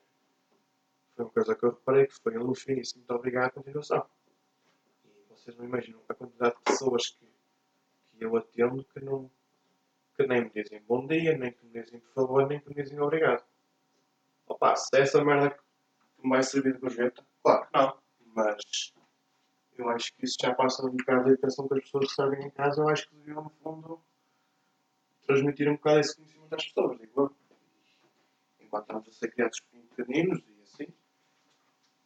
foi 1.18 1.24
uma 1.24 1.32
coisa 1.32 1.56
que 1.56 1.64
eu 1.64 1.70
reparei 1.70 2.06
que 2.06 2.14
foi 2.14 2.34
ele 2.34 2.44
no 2.44 2.54
fim 2.54 2.76
disse 2.76 2.96
muito 2.96 3.12
obrigado 3.12 3.52
continuação. 3.52 4.06
E 5.04 5.24
vocês 5.28 5.56
não 5.56 5.64
imaginam 5.64 6.00
a 6.08 6.14
quantidade 6.14 6.54
de 6.56 6.62
pessoas 6.62 7.10
que, 7.10 7.26
que 8.12 8.24
eu 8.24 8.36
atendo 8.36 8.84
que, 8.84 9.00
não, 9.00 9.28
que 10.14 10.26
nem 10.26 10.44
me 10.44 10.50
dizem 10.50 10.80
bom 10.82 11.04
dia, 11.06 11.36
nem 11.36 11.52
que 11.52 11.66
me 11.66 11.72
dizem 11.72 11.98
por 11.98 12.12
favor, 12.12 12.46
nem 12.46 12.60
que 12.60 12.68
me 12.68 12.74
dizem 12.82 13.00
obrigado. 13.00 13.44
Opa, 14.46 14.76
se 14.76 14.96
é 14.96 15.00
essa 15.00 15.24
merda 15.24 15.50
que 15.50 16.22
me 16.22 16.30
vai 16.30 16.42
servir 16.42 16.74
de 16.74 16.78
gorjeta, 16.78 17.26
claro 17.42 17.66
que 17.66 17.76
não. 17.76 17.98
Mas 18.34 18.94
eu 19.76 19.88
acho 19.88 20.14
que 20.14 20.24
isso 20.24 20.36
já 20.40 20.54
passa 20.54 20.86
um 20.86 20.90
bocado 20.90 21.24
da 21.24 21.30
educação 21.30 21.66
que 21.66 21.74
as 21.74 21.80
pessoas 21.80 22.10
recebem 22.10 22.46
em 22.46 22.50
casa. 22.50 22.80
Eu 22.80 22.88
acho 22.88 23.08
que 23.08 23.16
deviam, 23.16 23.42
no 23.42 23.50
fundo, 23.50 24.00
transmitir 25.26 25.68
um 25.68 25.74
bocado 25.74 25.98
esse 25.98 26.14
conhecimento 26.14 26.54
às 26.54 26.64
pessoas, 26.64 26.98
digo 26.98 27.20
eu. 27.22 27.36
Enquanto 28.60 28.84
estamos 28.84 29.08
a 29.08 29.12
ser 29.12 29.30
criados 29.32 29.60
pequeninos 29.96 30.38
e 30.46 30.57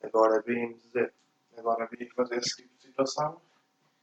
Agora 0.03 0.43
vêm 0.43 0.75
dizer, 0.75 1.15
agora 1.57 1.87
vêm 1.87 2.09
fazer 2.11 2.39
esse 2.39 2.57
tipo 2.57 2.75
de 2.75 2.83
situação, 2.83 3.41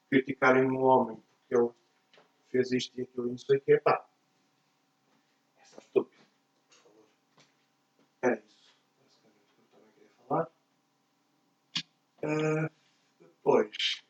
criticarem 0.10 0.64
um 0.64 0.82
homem 0.82 1.22
porque 1.50 1.56
ele 1.56 1.70
fez 2.50 2.72
isto 2.72 3.00
e 3.00 3.04
aquilo 3.04 3.28
e 3.28 3.32
não 3.32 3.38
sei 3.38 3.58
o 3.58 3.62
que, 3.62 3.78
pá. 3.80 4.08
É 5.58 5.64
só 5.66 5.80
estúpido, 5.80 6.24
por 6.68 6.76
favor. 6.76 7.06
Era 8.22 8.40
isso, 8.40 8.76
basicamente, 9.00 9.50
que 9.56 9.62
eu 9.62 9.68
também 9.72 9.92
queria 9.92 10.10
falar. 10.28 10.52
Uh, 12.22 12.70
depois, 13.20 14.04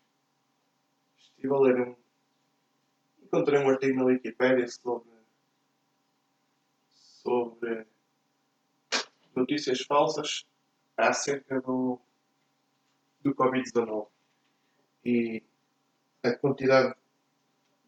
estive 1.17 1.53
a 1.53 1.59
ler 1.59 1.81
um. 1.81 1.95
Encontrei 3.23 3.59
um 3.59 3.69
artigo 3.69 3.97
na 3.97 4.05
Wikipedia 4.05 4.67
sobre. 4.67 5.09
sobre 6.89 7.87
notícias 9.35 9.81
falsas 9.81 10.48
acerca 11.07 11.61
do, 11.61 11.99
do 13.21 13.33
Covid-19 13.33 14.07
e 15.05 15.43
a 16.23 16.31
quantidade 16.35 16.95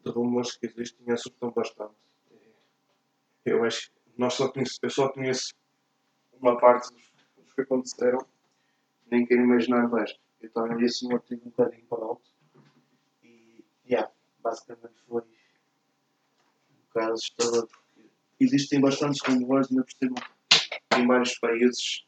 de 0.04 0.10
rumores 0.10 0.56
que 0.56 0.66
existem 0.66 1.12
assustam 1.12 1.50
bastante. 1.50 1.94
Eu 3.44 3.64
acho 3.64 3.90
que 3.90 4.00
nós 4.16 4.34
só 4.34 4.48
conheço, 4.48 4.78
eu 4.82 4.90
só 4.90 5.08
conheço 5.08 5.54
uma 6.40 6.58
parte 6.58 6.92
dos, 6.92 7.52
que 7.54 7.60
aconteceram, 7.60 8.26
nem 9.10 9.26
quero 9.26 9.42
imaginar 9.42 9.92
resto. 9.92 10.18
Eu 10.40 10.50
também 10.50 10.78
disse 10.78 11.06
um 11.06 11.14
artigo 11.14 11.42
um 11.44 11.50
bocadinho 11.50 11.84
para 11.86 12.04
alto 12.04 12.30
e, 13.22 13.64
yeah, 13.86 14.10
basicamente 14.42 15.02
foi 15.06 15.22
um 15.22 16.86
bocado 16.88 17.12
assustador 17.12 17.68
existem 18.42 18.80
bastantes 18.80 19.20
rumores, 19.22 19.70
ainda 19.70 19.84
por 19.84 19.92
cima, 19.92 20.16
em 20.96 21.06
vários 21.06 21.38
países 21.38 22.04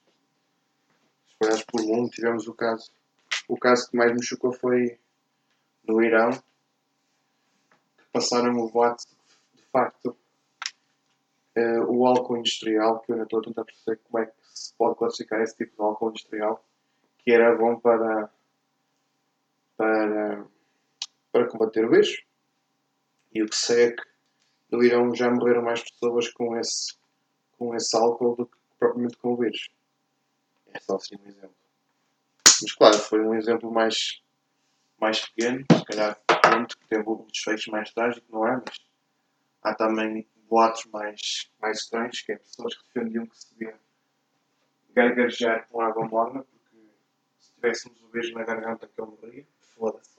espalhados 1.44 1.64
pelo 1.64 1.86
mundo. 1.86 2.10
Tivemos 2.10 2.48
o 2.48 2.54
caso, 2.54 2.90
o 3.48 3.56
caso 3.58 3.90
que 3.90 3.96
mais 3.96 4.12
me 4.12 4.24
chocou 4.24 4.52
foi 4.52 4.98
no 5.86 6.02
Irão, 6.02 6.30
que 6.30 8.04
passaram 8.12 8.56
o 8.56 8.68
voto 8.68 9.04
de 9.54 9.62
facto 9.70 10.16
uh, 11.56 11.84
o 11.88 12.06
álcool 12.06 12.38
industrial, 12.38 13.00
que 13.00 13.12
eu 13.12 13.14
ainda 13.14 13.24
estou 13.24 13.40
a 13.40 13.42
tentar 13.42 13.64
perceber 13.64 14.00
como 14.04 14.22
é 14.22 14.26
que 14.26 14.32
se 14.52 14.74
pode 14.74 14.96
classificar 14.96 15.40
esse 15.42 15.56
tipo 15.56 15.76
de 15.76 15.82
álcool 15.82 16.10
industrial, 16.10 16.64
que 17.18 17.32
era 17.32 17.56
bom 17.56 17.78
para, 17.78 18.30
para, 19.76 20.46
para 21.32 21.48
combater 21.48 21.84
o 21.84 21.90
vírus. 21.90 22.24
E 23.32 23.42
o 23.42 23.46
que 23.46 23.56
sei 23.56 23.88
é 23.88 23.90
que 23.92 24.02
no 24.70 24.82
Irão 24.82 25.14
já 25.14 25.28
morreram 25.30 25.62
mais 25.62 25.82
pessoas 25.82 26.28
com 26.32 26.56
esse, 26.56 26.96
com 27.58 27.74
esse 27.74 27.96
álcool 27.96 28.36
do 28.36 28.46
que 28.46 28.56
propriamente 28.78 29.16
com 29.18 29.32
o 29.32 29.36
vírus. 29.36 29.73
É 30.74 30.80
só 30.80 30.96
assim 30.96 31.16
um 31.16 31.26
exemplo. 31.26 31.56
Mas 32.60 32.72
claro, 32.72 32.98
foi 32.98 33.20
um 33.20 33.34
exemplo 33.34 33.72
mais, 33.72 34.22
mais 35.00 35.20
pequeno, 35.20 35.64
se 35.72 35.84
calhar 35.84 36.20
pronto, 36.26 36.78
que 36.78 36.88
teve 36.88 37.08
um 37.08 37.26
desfecho 37.26 37.70
mais 37.70 37.92
trágico, 37.92 38.26
não 38.30 38.46
é? 38.46 38.56
Mas 38.56 38.76
há 39.62 39.74
também 39.74 40.28
boatos 40.48 40.84
mais, 40.86 41.50
mais 41.60 41.78
estranhos, 41.78 42.20
que 42.20 42.32
é 42.32 42.36
pessoas 42.36 42.76
que 42.76 42.84
defendiam 42.86 43.26
que 43.26 43.38
se 43.38 43.54
devia 43.54 43.78
gargarejar 44.92 45.66
com 45.68 45.80
água 45.80 46.06
morna, 46.06 46.44
porque 46.44 46.76
se 47.40 47.52
tivéssemos 47.54 48.02
o 48.02 48.08
beijo 48.08 48.34
na 48.34 48.44
garganta 48.44 48.86
que 48.86 49.00
eu 49.00 49.06
morria, 49.06 49.46
foda-se. 49.76 50.18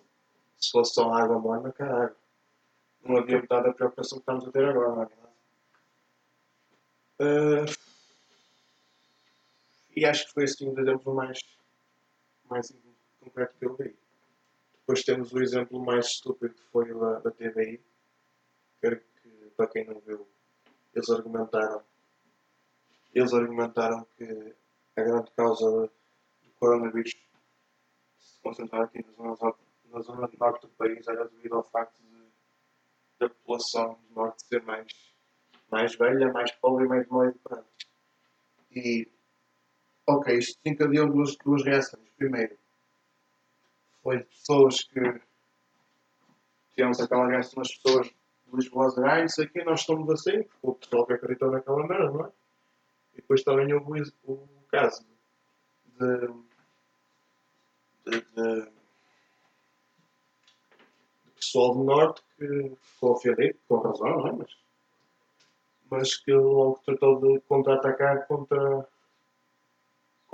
Se 0.57 0.71
fosse 0.71 0.93
só 0.93 1.13
água 1.13 1.39
morna, 1.39 1.71
caralho. 1.71 2.15
Não 3.03 3.17
havia 3.17 3.39
metade 3.39 3.67
da 3.67 3.73
preocupação 3.73 4.17
que 4.17 4.23
estamos 4.23 4.47
a 4.47 4.51
ter 4.51 4.65
agora, 4.65 4.89
não 4.89 5.03
é 5.03 5.05
verdade? 5.05 5.25
Uh, 7.19 7.84
e 9.95 10.05
acho 10.05 10.27
que 10.27 10.33
foi 10.33 10.43
assim 10.43 10.69
o 10.69 10.79
exemplo 10.79 11.13
mais, 11.13 11.39
mais 12.49 12.73
concreto 13.19 13.55
que 13.57 13.65
eu 13.65 13.75
vi. 13.75 13.95
Depois 14.79 15.03
temos 15.03 15.31
o 15.33 15.41
exemplo 15.41 15.79
mais 15.83 16.07
estúpido 16.07 16.53
que 16.53 16.63
foi 16.71 16.91
o 16.91 17.19
da 17.19 17.31
TVI. 17.31 17.81
Quero 18.81 18.99
que, 18.99 19.29
para 19.55 19.67
quem 19.67 19.85
não 19.85 19.99
viu, 19.99 20.27
eles 20.93 21.09
argumentaram 21.09 21.83
eles 23.15 23.33
argumentaram 23.33 24.05
que 24.17 24.53
a 24.97 25.01
grande 25.01 25.31
causa 25.31 25.89
do 26.43 26.51
coronavírus 26.59 27.15
se 28.19 28.39
concentrar 28.41 28.83
aqui 28.83 29.05
na 29.17 29.33
zona, 29.33 29.55
na 29.85 29.99
zona 30.01 30.29
norte 30.37 30.67
do 30.67 30.73
país 30.73 31.07
era 31.07 31.25
devido 31.29 31.55
ao 31.55 31.63
facto 31.63 31.97
de, 32.03 32.25
da 33.17 33.29
população 33.29 33.97
do 34.09 34.15
norte 34.15 34.45
ser 34.45 34.61
mais, 34.63 34.91
mais 35.71 35.95
velha, 35.95 36.29
mais 36.33 36.51
pobre 36.51 36.83
e 36.83 36.87
mais 36.89 37.07
mal 37.07 37.25
educada. 37.25 37.65
E, 38.69 39.09
ok, 40.07 40.37
isto 40.37 40.59
encadeou 40.65 41.11
duas, 41.11 41.35
duas 41.37 41.63
reações. 41.63 42.07
Primeiro, 42.17 42.57
foi 44.01 44.19
de 44.19 44.25
pessoas 44.25 44.83
que 44.83 45.21
tivemos 46.73 46.99
aquela 46.99 47.27
reação 47.27 47.61
das 47.61 47.73
pessoas 47.75 48.07
de 48.07 48.55
Lisboa 48.55 48.93
a 49.05 49.13
ah, 49.13 49.25
isso 49.25 49.41
aqui 49.41 49.63
nós 49.63 49.81
estamos 49.81 50.09
assim, 50.09 50.43
porque 50.43 50.67
o 50.67 50.73
pessoal 50.75 51.05
que 51.05 51.13
acreditou 51.13 51.51
naquela 51.51 51.87
merda, 51.87 52.11
não 52.11 52.25
é? 52.25 52.31
E 53.13 53.17
depois 53.17 53.43
também 53.43 53.73
houve 53.73 54.03
o, 54.23 54.33
o 54.33 54.65
caso 54.69 55.05
de, 55.97 56.27
de, 58.05 58.21
de, 58.21 58.25
de, 58.35 58.71
pessoal 61.35 61.73
do 61.73 61.83
Norte 61.83 62.21
que 62.37 62.75
ficou 62.81 63.11
ofendido, 63.13 63.57
com 63.67 63.77
razão, 63.77 64.09
não 64.09 64.27
é? 64.27 64.31
Mas, 64.33 64.57
mas 65.89 66.15
que 66.17 66.33
logo 66.33 66.81
tratou 66.85 67.19
de 67.21 67.39
contra-atacar 67.41 68.27
contra, 68.27 68.87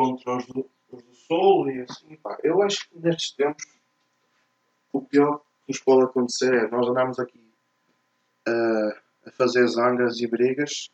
contra 0.02 0.38
os 0.38 0.46
do, 0.48 0.70
os 0.92 1.04
do 1.04 1.16
Sul 1.16 1.70
e 1.70 1.82
assim. 1.82 2.16
Pá. 2.18 2.38
Eu 2.44 2.62
acho 2.62 2.90
que 2.90 3.00
nestes 3.00 3.32
tempos 3.32 3.66
o 4.94 5.02
pior 5.02 5.40
que 5.40 5.70
nos 5.70 5.80
pode 5.80 6.04
acontecer 6.04 6.54
é 6.54 6.70
nós 6.70 6.88
andarmos 6.88 7.20
aqui 7.20 7.40
uh, 8.48 9.28
a 9.28 9.32
fazer 9.32 9.66
zangas 9.68 10.20
e 10.20 10.28
brigas 10.28 10.90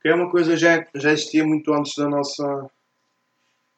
que 0.00 0.08
é 0.08 0.14
uma 0.14 0.30
coisa 0.30 0.56
já 0.56 0.86
já 0.94 1.12
existia 1.12 1.44
muito 1.44 1.72
antes 1.72 1.94
da 1.94 2.08
nossa 2.08 2.70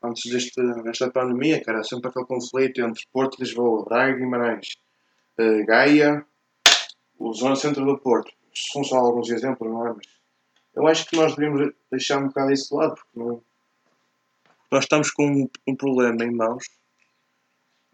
antes 0.03 0.31
deste, 0.31 0.61
desta 0.83 1.11
pandemia, 1.11 1.63
que 1.63 1.71
era 1.71 1.85
sempre 1.85 2.09
aquele 2.11 2.27
conflito 2.27 2.81
entre 2.81 3.05
Porto, 3.13 3.39
Lisboa, 3.39 3.85
Braga, 3.85 4.19
Guimarães, 4.19 4.77
uh, 5.39 5.65
Gaia, 5.65 6.27
o 7.19 7.33
Zona 7.33 7.55
Centro 7.55 7.85
do 7.85 7.99
Porto. 7.99 8.33
São 8.53 8.83
só 8.83 8.97
alguns 8.97 9.31
exemplos, 9.31 9.71
não 9.71 9.87
é? 9.87 9.93
Mas 9.95 10.07
eu 10.75 10.87
acho 10.89 11.07
que 11.07 11.17
nós 11.17 11.37
devemos 11.37 11.73
deixar 11.91 12.19
um 12.19 12.29
bocado 12.29 12.53
isso 12.53 12.71
de 12.71 12.75
lado, 12.75 12.95
porque 12.95 13.19
não, 13.19 13.43
nós 14.73 14.85
estamos 14.85 15.11
com 15.11 15.27
um, 15.27 15.51
um 15.69 15.77
problema 15.77 16.25
em 16.25 16.35
mãos 16.35 16.65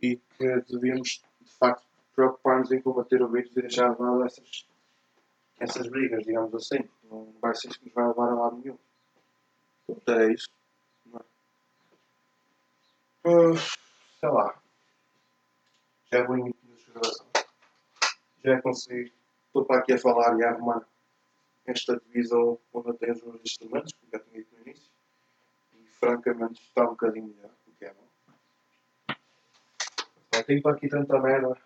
e 0.00 0.14
que 0.16 0.60
devíamos, 0.68 1.20
de 1.40 1.50
facto, 1.58 1.84
preocupar-nos 2.14 2.70
em 2.70 2.80
combater 2.80 3.20
o 3.20 3.28
vírus 3.28 3.50
e 3.50 3.62
deixar 3.62 3.96
de 3.96 4.00
lado 4.00 4.24
essas, 4.24 4.64
essas 5.58 5.88
brigas, 5.88 6.24
digamos 6.24 6.54
assim, 6.54 6.88
não 7.10 7.34
vai 7.40 7.52
ser 7.56 7.70
isso 7.70 7.80
que 7.80 7.86
nos 7.86 7.94
vai 7.94 8.06
levar 8.06 8.30
a 8.30 8.34
lado 8.34 8.58
nenhum. 8.58 8.78
Portanto, 9.88 10.20
é 10.20 10.32
isso. 10.32 10.48
Uh, 13.24 13.56
sei 14.20 14.28
lá. 14.28 14.62
Já 16.12 16.24
vou 16.24 16.38
em 16.38 16.54
gravação. 16.92 17.26
Já 18.44 18.62
consegui. 18.62 19.12
Estou 19.46 19.64
para 19.64 19.80
aqui 19.80 19.94
a 19.94 19.98
falar 19.98 20.38
e 20.38 20.44
a 20.44 20.50
arrumar 20.50 20.86
esta 21.66 21.96
divisão 21.96 22.56
onde 22.72 22.88
eu 22.88 22.94
tenho 22.94 23.14
os 23.14 23.22
meus 23.24 23.40
instrumentos, 23.42 23.92
como 23.94 24.12
já 24.12 24.20
tinha 24.20 24.38
dito 24.38 24.54
no 24.54 24.62
início. 24.62 24.97
Francamente 25.98 26.60
está 26.60 26.84
um 26.84 26.90
bocadinho 26.90 27.28
melhor, 27.28 27.50
o 27.66 27.72
que 27.72 27.84
é 27.84 27.92
bom. 27.92 28.08
Mas, 30.32 30.46
tenho 30.46 30.62
para 30.62 30.72
aqui 30.76 30.88
tanta 30.88 31.20
merda. 31.20 31.56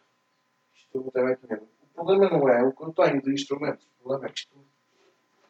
Isto 0.74 1.10
também. 1.10 1.34
O 1.34 1.94
problema 1.94 2.30
não 2.30 2.48
é 2.48 2.62
o 2.62 2.72
que 2.72 2.82
eu 2.82 2.92
tenho 2.92 3.22
de 3.22 3.32
instrumentos. 3.32 3.84
O 3.84 4.02
problema 4.02 4.26
é 4.26 4.32
que 4.32 4.40
isto 4.40 4.64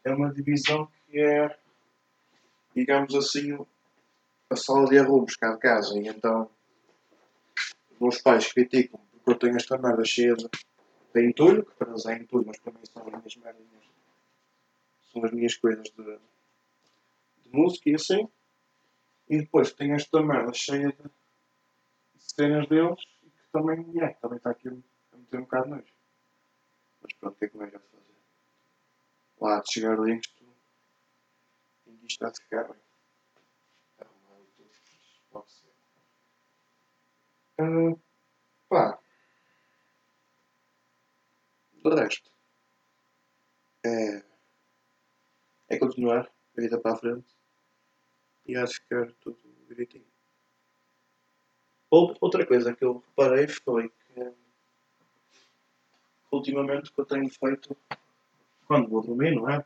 é 0.05 0.13
uma 0.13 0.33
divisão 0.33 0.89
que 1.07 1.21
é, 1.21 1.57
digamos 2.75 3.15
assim, 3.15 3.57
a 4.51 4.57
sala 4.57 4.89
de 4.89 4.99
arrumos 4.99 5.37
cá 5.37 5.53
de 5.53 5.59
casa 5.59 5.99
e 5.99 6.09
então 6.09 6.51
os 7.93 8.01
meus 8.01 8.19
pais 8.21 8.53
criticam 8.53 9.01
porque 9.13 9.31
eu 9.31 9.39
tenho 9.39 9.57
esta 9.57 9.79
merda 9.79 10.05
cheia 10.05 10.35
de, 10.35 10.49
de 11.15 11.27
entulho, 11.27 11.65
que 11.65 11.75
para 11.77 11.91
eles 11.91 12.07
é 12.07 12.17
entulho, 12.17 12.45
mas 12.47 12.59
para 12.59 12.73
mim 12.73 12.81
são 12.85 13.03
as 13.03 13.13
minhas 13.13 13.37
merdas, 13.37 13.67
são 15.13 15.25
as 15.25 15.33
minhas 15.33 15.55
coisas 15.57 15.85
de, 15.85 16.19
de 17.45 17.51
música 17.53 17.91
e 17.91 17.95
assim. 17.95 18.29
E 19.33 19.39
depois 19.39 19.73
tenho 19.73 19.95
esta 19.95 20.23
merda 20.23 20.53
cheia 20.53 20.93
de, 20.93 21.11
cenas 22.19 22.69
deles 22.69 23.03
e 23.23 23.31
que 23.31 23.49
também, 23.51 23.91
yeah, 23.95 24.15
também 24.21 24.37
está 24.37 24.51
aqui 24.51 24.69
a 24.69 24.73
meter 25.17 25.39
um 25.39 25.45
bocado 25.45 25.71
nojo. 25.71 25.95
Mas 27.01 27.15
pronto, 27.15 27.35
o 27.35 27.39
que 27.39 27.47
é 27.47 27.49
que 27.49 27.57
nós 27.57 27.73
vamos 27.73 27.89
fazer? 27.89 28.15
Lá 29.41 29.61
de 29.61 29.73
chegar 29.73 29.99
ali 29.99 30.19
isto, 30.19 30.45
isto 31.87 32.07
está 32.09 32.29
a 32.29 32.35
ficar 32.35 32.65
bem. 32.65 32.83
Pode 35.31 35.51
ser. 35.51 35.73
Uh, 37.59 37.99
pá. 38.69 38.99
De 41.83 41.89
resto. 41.89 42.31
É. 43.83 44.23
É 45.71 45.79
continuar 45.79 46.31
a 46.55 46.61
vida 46.61 46.79
para 46.79 46.93
a 46.93 46.97
frente. 46.99 47.42
E 48.53 48.57
acho 48.57 48.75
que 48.75 48.83
ficar 48.83 49.11
tudo 49.21 49.39
direitinho. 49.67 50.05
Outra 51.91 52.47
coisa 52.47 52.75
que 52.75 52.85
eu 52.85 53.03
reparei 53.09 53.49
foi 53.49 53.89
que 53.89 54.33
ultimamente 56.31 56.91
o 56.91 56.95
que 56.95 57.01
eu 57.01 57.07
tenho 57.07 57.31
feito 57.31 57.75
quando 58.67 58.91
vou 58.91 59.03
dormir, 59.03 59.35
não 59.35 59.49
é? 59.49 59.65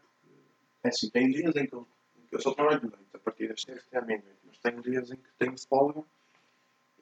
É 0.84 0.88
assim, 0.88 1.10
tem 1.10 1.28
dias 1.30 1.56
em 1.56 1.66
que 1.66 1.74
eu, 1.74 1.84
que 2.28 2.36
eu 2.36 2.40
só 2.40 2.54
trabalho 2.54 2.80
de 2.80 2.86
noite, 2.86 3.08
a 3.12 3.18
partir 3.18 3.48
das 3.48 3.62
6 3.62 3.86
até 3.88 3.98
à 3.98 4.02
meia-noite 4.02 4.60
tenho 4.62 4.82
dias 4.82 5.10
em 5.10 5.16
que 5.16 5.32
tenho 5.36 5.58
folga 5.68 6.04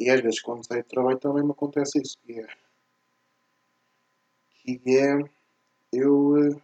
e 0.00 0.08
às 0.08 0.22
vezes 0.22 0.40
quando 0.40 0.66
saio 0.66 0.82
de 0.82 0.88
trabalho 0.88 1.18
também 1.18 1.44
me 1.44 1.52
acontece 1.52 2.00
isso, 2.00 2.18
que 2.24 2.40
é, 2.40 2.46
que 4.62 4.80
é 4.96 5.18
eu 5.92 6.32
uh, 6.32 6.62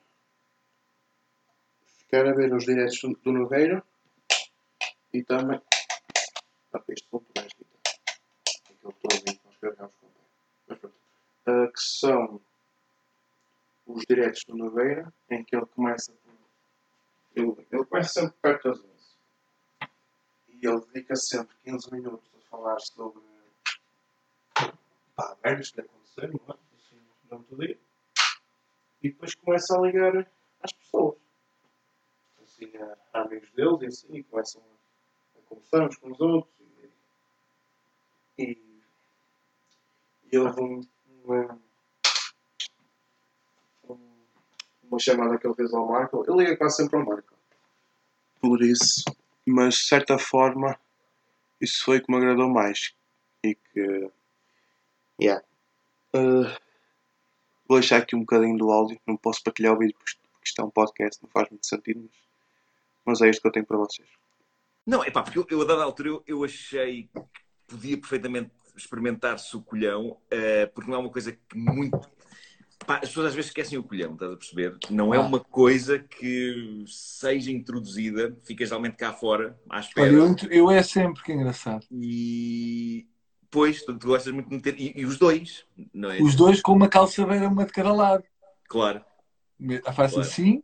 ficar 1.98 2.26
a 2.26 2.32
ver 2.32 2.54
os 2.54 2.64
diretos 2.64 3.00
do, 3.02 3.12
do 3.22 3.32
Nogueira 3.32 3.84
e 5.12 5.22
também 5.22 5.60
ah, 6.72 6.82
este 6.88 7.08
ponto 7.08 7.26
mais 7.36 7.48
aquele 7.52 8.94
todo 8.94 9.40
nós 9.44 9.56
carregamos 9.60 9.94
com 9.96 10.06
mas 10.68 10.78
pronto 10.78 10.96
uh, 11.46 11.72
que 11.72 11.80
são 11.80 12.40
os 13.86 14.04
diretos 14.06 14.44
do 14.44 14.56
Nogueira 14.56 15.12
em 15.30 15.44
que 15.44 15.56
ele 15.56 15.66
começa 15.66 16.12
por 16.12 16.30
ele, 17.34 17.66
ele 17.70 17.84
começa 17.84 18.20
sempre 18.20 18.36
perto 18.40 18.68
das 18.70 18.80
e 20.48 20.66
ele 20.66 20.80
dedica 20.92 21.16
sempre 21.16 21.56
15 21.64 21.92
minutos 21.92 22.30
a 22.36 22.50
falar 22.50 22.78
sobre 22.80 23.22
pá, 25.16 25.36
merdas 25.42 25.70
que 25.70 25.80
lhe 25.80 25.86
aconteceram, 25.86 26.40
não 26.46 26.54
é? 26.54 26.58
Assim, 26.76 27.00
durante 27.24 27.54
o 27.54 27.56
dia. 27.56 27.78
E 29.02 29.10
depois 29.10 29.34
começa 29.34 29.74
a 29.74 29.80
ligar 29.80 30.30
às 30.62 30.72
pessoas. 30.72 31.18
Assim, 32.42 32.70
a, 32.76 33.18
a 33.18 33.22
amigos 33.22 33.50
deles 33.52 33.80
e 33.80 33.86
assim, 33.86 34.16
e 34.16 34.22
começam 34.24 34.62
a, 34.62 34.79
uns 35.50 35.96
com 35.96 36.10
os 36.10 36.20
outros. 36.20 36.54
E, 38.38 38.42
e, 38.42 38.58
e 40.32 40.38
houve 40.38 40.60
um, 40.60 40.80
uma, 41.24 41.60
uma 44.84 44.98
chamada 44.98 45.38
que 45.38 45.46
ele 45.46 45.54
fez 45.54 45.72
ao 45.72 45.86
Michael. 45.86 46.24
Ele 46.28 46.38
liga 46.38 46.56
quase 46.56 46.76
sempre 46.76 46.96
ao 46.96 47.02
Michael. 47.02 47.24
Por 48.40 48.62
isso 48.62 49.04
mas 49.46 49.74
de 49.74 49.86
certa 49.86 50.18
forma 50.18 50.78
isso 51.60 51.84
foi 51.84 52.00
que 52.00 52.10
me 52.10 52.16
agradou 52.18 52.48
mais 52.48 52.94
e 53.44 53.54
que 53.54 54.10
yeah. 55.20 55.44
Uh, 56.14 56.48
vou 57.68 57.78
deixar 57.78 57.98
aqui 57.98 58.16
um 58.16 58.20
bocadinho 58.20 58.56
do 58.56 58.70
áudio, 58.70 59.00
não 59.06 59.16
posso 59.16 59.42
partilhar 59.42 59.74
o 59.74 59.78
vídeo 59.78 59.94
porque 59.96 60.18
isto 60.44 60.60
é 60.60 60.64
um 60.64 60.70
podcast, 60.70 61.22
não 61.22 61.30
faz 61.30 61.48
muito 61.50 61.66
sentido, 61.66 62.00
mas, 62.00 62.10
mas 63.04 63.22
é 63.22 63.30
isto 63.30 63.42
que 63.42 63.48
eu 63.48 63.52
tenho 63.52 63.66
para 63.66 63.76
vocês. 63.76 64.08
Não, 64.86 65.04
é 65.04 65.10
pá, 65.10 65.22
porque 65.22 65.38
eu, 65.38 65.46
eu 65.50 65.62
a 65.62 65.64
dada 65.64 65.82
altura 65.84 66.08
eu, 66.08 66.22
eu 66.26 66.44
achei 66.44 67.04
que 67.04 67.22
podia 67.68 67.98
perfeitamente 67.98 68.50
experimentar-se 68.76 69.54
o 69.56 69.62
colhão, 69.62 70.12
uh, 70.12 70.72
porque 70.74 70.90
não 70.90 70.96
é 70.98 71.00
uma 71.00 71.10
coisa 71.10 71.32
que 71.32 71.56
muito. 71.56 71.98
Pá, 72.86 72.94
as 72.96 73.08
pessoas 73.08 73.26
às 73.26 73.34
vezes 73.34 73.50
esquecem 73.50 73.78
o 73.78 73.82
colhão, 73.84 74.14
estás 74.14 74.32
a 74.32 74.36
perceber? 74.36 74.78
Não 74.88 75.12
é 75.14 75.18
Ah. 75.18 75.20
uma 75.20 75.38
coisa 75.38 75.98
que 75.98 76.82
seja 76.86 77.50
introduzida, 77.52 78.34
ficas 78.42 78.70
realmente 78.70 78.96
cá 78.96 79.12
fora, 79.12 79.58
à 79.68 79.80
espera. 79.80 80.08
Olha, 80.08 80.36
eu, 80.44 80.50
eu 80.50 80.70
é 80.70 80.82
sempre 80.82 81.22
que 81.22 81.30
é 81.30 81.34
engraçado. 81.34 81.86
E. 81.92 83.06
Pois, 83.50 83.82
tu, 83.82 83.98
tu 83.98 84.06
gostas 84.06 84.32
muito 84.32 84.48
de 84.48 84.54
meter. 84.56 84.80
E, 84.80 84.92
e 85.00 85.04
os 85.04 85.18
dois, 85.18 85.66
não 85.92 86.10
é? 86.10 86.22
Os 86.22 86.34
dois 86.34 86.62
com 86.62 86.72
uma 86.72 86.88
calçadeira, 86.88 87.48
uma 87.48 87.66
de 87.66 87.72
cada 87.72 87.92
lado. 87.92 88.24
Claro. 88.68 89.04
Faço 89.94 90.14
Claro. 90.14 90.20
assim, 90.20 90.62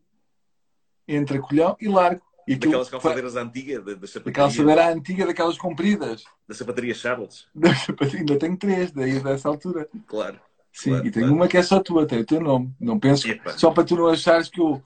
entra 1.07 1.39
colhão 1.41 1.77
e 1.81 1.87
largo. 1.89 2.23
E 2.47 2.55
Daquelas 2.55 2.89
fa- 2.89 2.93
calçadeiras 2.93 3.35
antigas, 3.37 3.85
da, 3.85 3.95
da 3.95 3.99
Da 4.01 4.07
sapataria, 4.07 4.33
calçadeira 4.33 4.93
antiga, 4.93 5.27
daquelas 5.27 5.59
compridas. 5.59 6.25
da 6.49 6.55
sapataria 6.55 6.95
Charles. 6.95 7.47
Ainda 8.17 8.39
tenho 8.39 8.57
três, 8.57 8.93
daí 8.93 9.19
dessa 9.21 9.49
altura. 9.49 9.89
Claro. 10.07 10.39
Sim, 10.73 10.91
Claro, 10.91 11.07
e 11.07 11.11
tenho 11.11 11.27
claro. 11.27 11.37
uma 11.41 11.49
que 11.49 11.57
é 11.57 11.63
só 11.63 11.81
tua, 11.81 12.07
tem 12.07 12.21
o 12.21 12.25
teu 12.25 12.41
nome. 12.41 12.73
Não 12.79 13.01
penso, 13.01 13.29
Epa. 13.29 13.51
só 13.59 13.71
para 13.71 13.83
tu 13.85 13.97
não 13.97 14.07
achares 14.07 14.49
que 14.49 14.61
eu, 14.61 14.81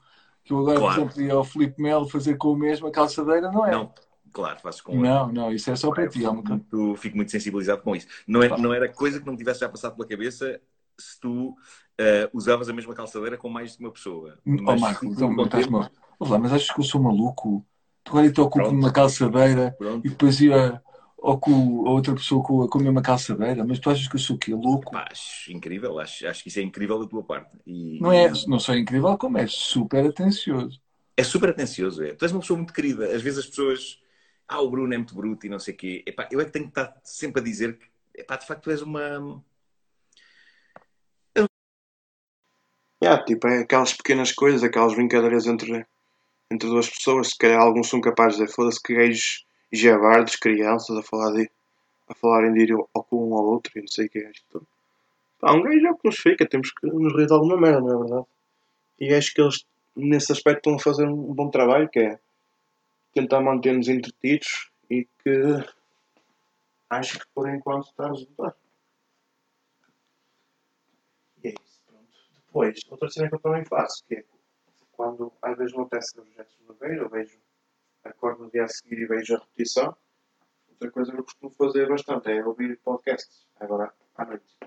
que 0.44 0.52
eu 0.52 0.58
agora, 0.60 0.78
Claro. 0.78 0.94
por 1.02 1.10
exemplo, 1.10 1.22
ia 1.22 1.34
ao 1.34 1.44
Filipe 1.44 1.82
Melo 1.82 2.08
fazer 2.08 2.36
com 2.38 2.56
a 2.86 2.90
calçadeira, 2.90 3.50
não 3.50 3.66
é? 3.66 3.72
Não, 3.72 3.92
claro, 4.32 4.58
fazes 4.60 4.80
com 4.80 4.96
não, 4.98 5.30
não, 5.32 5.52
isso 5.52 5.70
é 5.70 5.76
só 5.76 5.90
para 5.92 6.08
ti. 6.08 6.20
Fico, 6.20 6.32
muito, 6.32 6.96
fico 6.96 7.16
muito 7.16 7.30
sensibilizado 7.32 7.82
com 7.82 7.94
isso. 7.94 8.06
Não, 8.26 8.42
é, 8.42 8.48
não 8.56 8.72
era 8.72 8.88
coisa 8.88 9.18
que 9.20 9.26
não 9.26 9.36
tivesse 9.36 9.60
já 9.60 9.68
passado 9.68 9.96
pela 9.96 10.08
cabeça 10.08 10.60
se 10.96 11.18
tu 11.20 11.54
eh, 11.98 12.30
usavas 12.32 12.68
a 12.68 12.72
mesma 12.72 12.94
calçadeira 12.94 13.36
com 13.36 13.48
mais 13.50 13.76
de 13.76 13.82
uma 13.84 13.90
pessoa. 13.90 14.38
Oh, 14.46 14.76
Marco, 14.78 15.06
com 15.06 15.12
então, 15.12 15.28
o 15.36 15.44
estás 15.44 15.66
tempo- 15.66 15.90
mal. 16.20 16.28
Ouve 16.28 16.33
lá, 16.33 16.38
mas 16.38 16.52
achas 16.52 16.70
que 16.70 16.80
eu 16.80 16.85
sou 16.85 17.02
maluco? 17.02 17.64
Tu 18.04 18.11
agora 18.11 18.26
estou 18.26 18.50
com 18.50 18.61
Pronto. 18.61 18.74
uma 18.74 18.92
calçadeira 18.92 19.74
Pronto. 19.78 20.06
e 20.06 20.11
depois 20.11 20.40
ia 20.40 20.83
ou 21.22 21.38
com 21.38 21.87
a 21.87 21.90
outra 21.90 22.14
pessoa 22.14 22.42
com, 22.42 22.66
com 22.66 22.78
a 22.78 22.83
mesma 22.83 23.02
calçadeira, 23.02 23.62
mas 23.64 23.78
tu 23.78 23.90
achas 23.90 24.09
que 24.09 24.16
eu 24.16 24.20
sou 24.20 24.37
o 24.37 24.38
quê? 24.38 24.54
Louco? 24.54 24.90
Pá, 24.90 25.06
acho 25.11 25.52
incrível, 25.52 25.98
acho, 25.98 26.26
acho 26.26 26.42
que 26.42 26.48
isso 26.48 26.59
é 26.59 26.62
incrível 26.62 26.98
da 26.98 27.06
tua 27.06 27.22
parte. 27.22 27.59
E, 27.66 28.00
Não 28.00 28.11
é, 28.11 28.30
não 28.46 28.59
só 28.59 28.74
incrível, 28.74 29.16
como 29.18 29.37
é 29.37 29.46
super 29.46 30.06
atencioso. 30.06 30.80
É 31.16 31.22
super 31.22 31.50
atencioso, 31.50 32.02
é. 32.02 32.14
Tu 32.14 32.24
és 32.24 32.33
uma 32.33 32.40
pessoa 32.40 32.56
muito 32.56 32.72
querida. 32.72 33.14
Às 33.14 33.20
vezes 33.20 33.40
as 33.40 33.46
pessoas. 33.46 34.00
Ah, 34.48 34.61
o 34.62 34.70
Bruno 34.70 34.92
é 34.94 34.96
muito 34.96 35.14
bruto 35.14 35.46
e 35.46 35.50
não 35.50 35.59
sei 35.59 35.74
o 35.74 35.76
quê. 35.76 36.02
Epá, 36.06 36.26
eu 36.33 36.40
é 36.40 36.44
que 36.44 36.50
tenho 36.50 36.64
que 36.64 36.70
estar 36.70 36.98
sempre 37.04 37.40
a 37.40 37.44
dizer 37.44 37.78
que, 37.78 37.87
epá, 38.14 38.37
de 38.37 38.46
facto, 38.46 38.62
tu 38.64 38.70
és 38.70 38.80
uma. 38.80 39.44
Yeah, 43.02 43.22
tipo, 43.24 43.46
é 43.46 43.61
aquelas 43.61 43.94
pequenas 43.94 44.33
coisas, 44.33 44.62
aquelas 44.62 44.94
brincadeiras 44.94 45.46
entre, 45.46 45.87
entre 46.50 46.68
duas 46.68 46.88
pessoas. 46.88 47.28
Se 47.28 47.38
calhar 47.38 47.60
alguns 47.60 47.88
são 47.88 48.00
capazes 48.00 48.38
de 48.38 48.52
foda-se 48.52 48.82
que 48.82 48.94
gajos 48.94 49.44
javardes, 49.72 50.36
crianças, 50.36 50.96
a 50.96 51.02
falar 51.02 51.32
de 51.32 51.50
a 52.08 52.14
falarem 52.14 52.52
de 52.52 52.64
ir 52.64 52.72
ao 52.72 53.04
com 53.04 53.30
um 53.30 53.34
ao 53.34 53.44
outro 53.44 53.70
e 53.76 53.80
não 53.80 53.88
sei 53.88 54.06
o 54.06 54.10
que 54.10 54.18
é 54.18 54.30
isto. 54.30 54.66
Pá, 55.38 55.52
um 55.52 55.62
gajo 55.62 55.86
é 55.86 55.90
o 55.92 55.96
que 55.96 56.08
nos 56.08 56.18
fica, 56.18 56.44
temos 56.44 56.72
que 56.72 56.86
nos 56.86 57.14
rir 57.14 57.26
de 57.26 57.32
alguma 57.32 57.56
merda, 57.56 57.80
não 57.80 57.94
é 57.94 57.98
verdade? 57.98 58.26
E 58.98 59.14
acho 59.14 59.32
que 59.32 59.40
eles, 59.40 59.64
nesse 59.94 60.32
aspecto, 60.32 60.58
estão 60.58 60.74
a 60.74 60.78
fazer 60.80 61.06
um 61.06 61.32
bom 61.32 61.48
trabalho, 61.48 61.88
que 61.88 62.00
é 62.00 62.18
tentar 63.14 63.40
manter-nos 63.40 63.88
entretidos 63.88 64.70
e 64.90 65.06
que 65.22 65.64
acho 66.90 67.20
que 67.20 67.26
por 67.32 67.48
enquanto 67.48 67.86
está 67.86 68.06
a 68.06 68.08
resultar. 68.08 68.56
E 71.44 71.48
é 71.48 71.50
isso, 71.52 71.80
pronto. 71.86 72.08
Depois, 72.46 72.80
outra 72.90 73.08
cena 73.08 73.28
que 73.28 73.36
eu 73.36 73.40
também 73.40 73.64
faço, 73.64 74.04
que 74.06 74.16
é 74.16 74.24
quando 75.00 75.32
às 75.40 75.56
vezes 75.56 75.72
não 75.72 75.84
acontece 75.84 76.14
gestos 76.36 76.58
de 76.58 76.74
ver, 76.74 76.98
eu 76.98 77.08
vejo, 77.08 77.38
acordo 78.04 78.44
no 78.44 78.50
dia 78.50 78.64
a 78.64 78.68
seguir 78.68 78.98
e 78.98 79.06
vejo 79.06 79.34
a 79.34 79.38
repetição. 79.38 79.96
Outra 80.68 80.90
coisa 80.90 81.10
que 81.10 81.18
eu 81.18 81.24
costumo 81.24 81.50
fazer 81.52 81.88
bastante 81.88 82.30
é 82.30 82.44
ouvir 82.44 82.78
podcasts, 82.80 83.48
agora 83.58 83.94
à 84.14 84.26
noite. 84.26 84.58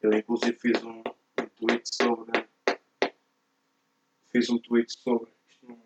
Eu 0.00 0.14
inclusive 0.14 0.58
fiz 0.58 0.82
um, 0.82 1.00
um 1.00 1.46
tweet 1.56 1.94
sobre. 1.94 2.48
Fiz 4.30 4.48
um 4.48 4.58
tweet 4.60 4.90
sobre. 4.98 5.30
Isto 5.50 5.68
não. 5.68 5.82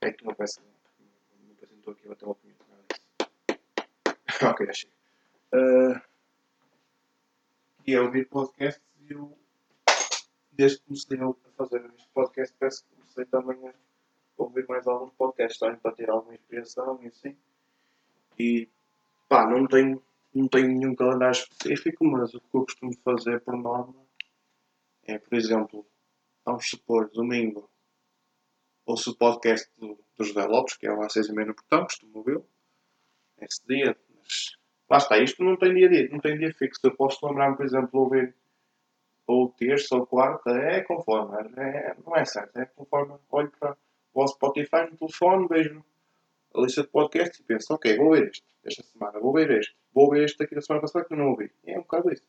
É 0.00 0.10
que 0.10 0.24
não 0.24 0.34
peça. 0.34 0.62
Não 0.62 1.54
peça, 1.56 1.74
estou 1.74 1.92
aqui 1.92 2.06
a 2.06 2.08
bater 2.08 2.24
uma 2.24 2.36
nada 2.70 2.84
disso. 2.88 4.46
ok, 4.46 4.72
chega. 4.72 4.92
Ah, 5.52 6.02
e 7.86 7.94
é 7.94 8.00
ouvir 8.00 8.26
podcasts 8.30 8.82
e 9.02 9.12
eu 9.12 9.38
desde 10.58 10.78
que 10.78 10.86
comecei 10.86 11.18
a 11.20 11.50
fazer 11.56 11.84
este 11.96 12.08
podcast, 12.12 12.56
parece 12.58 12.82
que 12.82 12.94
comecei 12.96 13.24
também 13.26 13.68
a 13.68 13.74
ouvir 14.36 14.66
mais 14.68 14.86
alguns 14.88 15.12
podcasts 15.12 15.60
também 15.60 15.78
para 15.78 15.94
ter 15.94 16.10
alguma 16.10 16.34
inspiração 16.34 16.98
e 17.00 17.06
assim. 17.06 17.36
E 18.36 18.68
pá, 19.28 19.48
não 19.48 19.68
tenho, 19.68 20.02
não 20.34 20.48
tenho 20.48 20.66
nenhum 20.66 20.96
calendário 20.96 21.32
específico, 21.32 22.04
mas 22.04 22.34
o 22.34 22.40
que 22.40 22.56
eu 22.56 22.64
costumo 22.64 22.92
fazer 23.04 23.40
por 23.40 23.56
norma 23.56 23.94
é, 25.04 25.16
por 25.16 25.34
exemplo, 25.38 25.86
vamos 26.44 26.68
supor, 26.68 27.08
domingo, 27.10 27.70
ouço 28.84 29.12
o 29.12 29.16
podcast 29.16 29.70
do, 29.78 29.96
do 30.16 30.24
que 30.78 30.86
é 30.86 30.92
o 30.92 31.02
às 31.02 31.12
seis 31.12 31.28
e 31.28 31.32
meia 31.32 31.46
no 31.46 31.54
portão, 31.54 31.84
costumo 31.84 32.18
ouvi-lo, 32.18 32.46
esse 33.40 33.64
dia, 33.66 33.96
mas 34.18 34.58
lá 34.90 34.98
está, 34.98 35.18
isto 35.18 35.44
não 35.44 35.56
tem 35.56 35.72
dia 35.72 35.88
dia, 35.88 36.08
não 36.10 36.18
tem 36.18 36.36
dia 36.36 36.52
fixo. 36.52 36.80
Eu 36.82 36.96
posso 36.96 37.24
lembrar-me, 37.26 37.56
por 37.56 37.64
exemplo, 37.64 38.00
ouvir 38.00 38.34
ou 39.28 39.50
terça 39.50 39.94
ou 39.94 40.06
quarta, 40.06 40.50
é 40.50 40.80
conforme, 40.80 41.36
é, 41.58 41.94
não 42.04 42.16
é 42.16 42.24
certo, 42.24 42.56
é 42.56 42.64
conforme 42.64 43.14
olho 43.30 43.52
para 43.60 43.72
o 43.72 43.76
vosso 44.14 44.34
Spotify 44.34 44.90
no 44.90 44.96
telefone, 44.96 45.46
vejo 45.46 45.84
a 46.54 46.60
lista 46.62 46.82
de 46.82 46.88
podcasts 46.88 47.38
e 47.38 47.42
penso, 47.42 47.74
ok, 47.74 47.94
vou 47.98 48.12
ver 48.12 48.28
este, 48.28 48.46
esta 48.64 48.82
semana, 48.82 49.20
vou 49.20 49.32
ver 49.34 49.50
este, 49.50 49.76
vou 49.92 50.10
ver 50.10 50.24
este 50.24 50.42
aqui 50.42 50.54
da 50.54 50.62
semana 50.62 50.80
passada 50.80 51.04
que 51.04 51.12
eu 51.12 51.18
não 51.18 51.28
ouvi. 51.28 51.52
É 51.66 51.78
um 51.78 51.82
bocado 51.82 52.10
isso. 52.10 52.24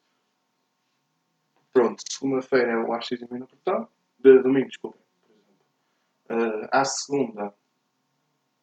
Pronto, 1.71 2.03
segunda-feira 2.05 2.73
é 2.73 2.77
o 2.77 2.91
às 2.91 3.07
6 3.07 3.21
no 3.21 3.47
portão, 3.47 3.87
de 4.19 4.39
domingo, 4.39 4.67
desculpa, 4.67 4.97
por 5.21 5.31
exemplo. 5.31 6.63
Uh, 6.63 6.67
à 6.69 6.83
segunda, 6.83 7.53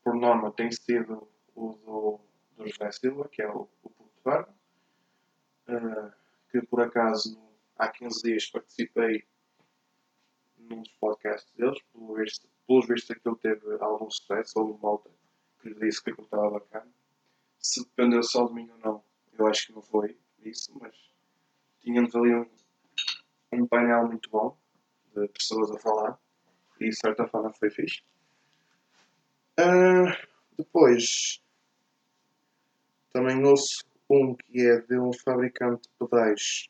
por 0.05 0.15
norma, 0.15 0.53
tem 0.53 0.71
sido 0.71 1.27
o 1.55 1.73
do, 1.73 2.21
do 2.59 2.69
José 2.69 2.93
Silva, 2.93 3.29
que 3.31 3.41
é 3.41 3.49
o, 3.49 3.67
o 3.83 3.91
Puto 3.91 4.21
Barba, 4.23 4.55
uh, 5.71 6.13
que 6.51 6.61
por 6.67 6.83
acaso 6.83 7.46
há 7.79 7.89
15 7.89 8.23
dias 8.23 8.47
participei 8.47 9.27
num 10.59 10.83
dos 10.83 10.93
podcasts 11.01 11.53
deles, 11.55 11.81
pelo 11.93 12.15
visto, 12.15 12.49
pelos 12.67 12.87
vistos 12.87 13.11
aquilo 13.11 13.37
teve 13.37 13.77
algum 13.81 14.11
sucesso, 14.11 14.59
houve 14.59 14.83
malta 14.83 15.11
que 15.61 15.69
lhe 15.69 15.79
disse 15.81 16.03
que 16.03 16.11
aquilo 16.11 16.25
estava 16.25 16.51
bacana. 16.51 16.91
Se 17.59 17.81
dependeu 17.81 18.23
só 18.23 18.47
de 18.47 18.55
mim 18.55 18.71
ou 18.71 18.79
não, 18.79 19.05
eu 19.39 19.47
acho 19.47 19.67
que 19.67 19.73
não 19.73 19.83
foi 19.83 20.19
isso, 20.41 20.73
mas 20.81 20.95
tínhamos 21.81 22.15
ali 22.15 22.35
um, 22.35 22.47
um 23.53 23.67
painel 23.67 24.07
muito 24.07 24.31
bom 24.31 24.57
de 25.15 25.29
pessoas 25.29 25.71
a 25.71 25.79
falar 25.79 26.19
e 26.81 26.91
de 26.91 26.97
certa 26.97 27.27
forma 27.27 27.53
foi 27.53 27.71
fixe. 27.71 28.03
Ah, 29.59 30.17
depois 30.57 31.43
também 33.13 33.43
ouço 33.45 33.85
um 34.11 34.35
que 34.35 34.61
é 34.61 34.81
de 34.83 34.99
um 34.99 35.13
fabricante 35.13 35.89
de 35.89 35.95
pedais 35.99 36.69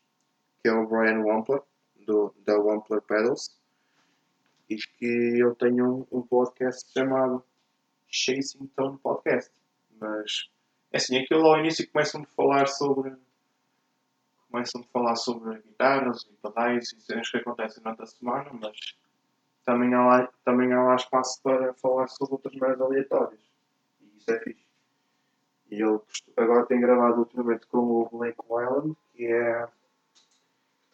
que 0.66 0.70
é 0.70 0.72
o 0.72 0.84
Brian 0.84 1.22
Wampler, 1.22 1.62
do, 2.04 2.34
da 2.44 2.58
Wampler 2.58 3.00
Pedals, 3.02 3.56
e 4.68 4.74
que 4.74 5.38
eu 5.38 5.54
tenho 5.54 6.08
um, 6.12 6.18
um 6.18 6.22
podcast 6.22 6.92
chamado 6.92 7.40
Chasing 8.08 8.66
Tone 8.74 8.98
Podcast. 8.98 9.52
Mas 10.00 10.50
é 10.90 10.96
assim, 10.96 11.18
aquilo 11.18 11.46
ao 11.46 11.60
início 11.60 11.88
começam 11.92 12.20
a 12.20 12.26
falar 12.26 12.66
sobre 12.66 13.14
começam 14.50 14.80
a 14.80 14.84
falar 14.92 15.14
sobre 15.14 15.62
guitarras 15.62 16.22
e 16.22 16.32
pedais 16.42 16.92
e 16.92 17.00
cenas 17.00 17.30
que 17.30 17.36
acontecem 17.36 17.80
durante 17.80 18.02
a 18.02 18.06
semana, 18.06 18.50
mas 18.60 18.76
também 19.64 19.94
há, 19.94 20.04
lá, 20.04 20.28
também 20.44 20.72
há 20.72 20.82
lá 20.82 20.96
espaço 20.96 21.40
para 21.44 21.74
falar 21.74 22.08
sobre 22.08 22.34
outras 22.34 22.56
merdas 22.56 22.80
aleatórias. 22.80 23.40
E 24.00 24.16
isso 24.16 24.30
é 24.32 24.40
fixe. 24.40 24.66
E 25.70 25.80
ele 25.80 26.00
agora 26.36 26.66
tem 26.66 26.80
gravado 26.80 27.20
ultimamente 27.20 27.68
com 27.68 27.78
o 27.78 28.08
Blake 28.10 28.40
Wyland, 28.48 28.96
que 29.12 29.26
é 29.26 29.68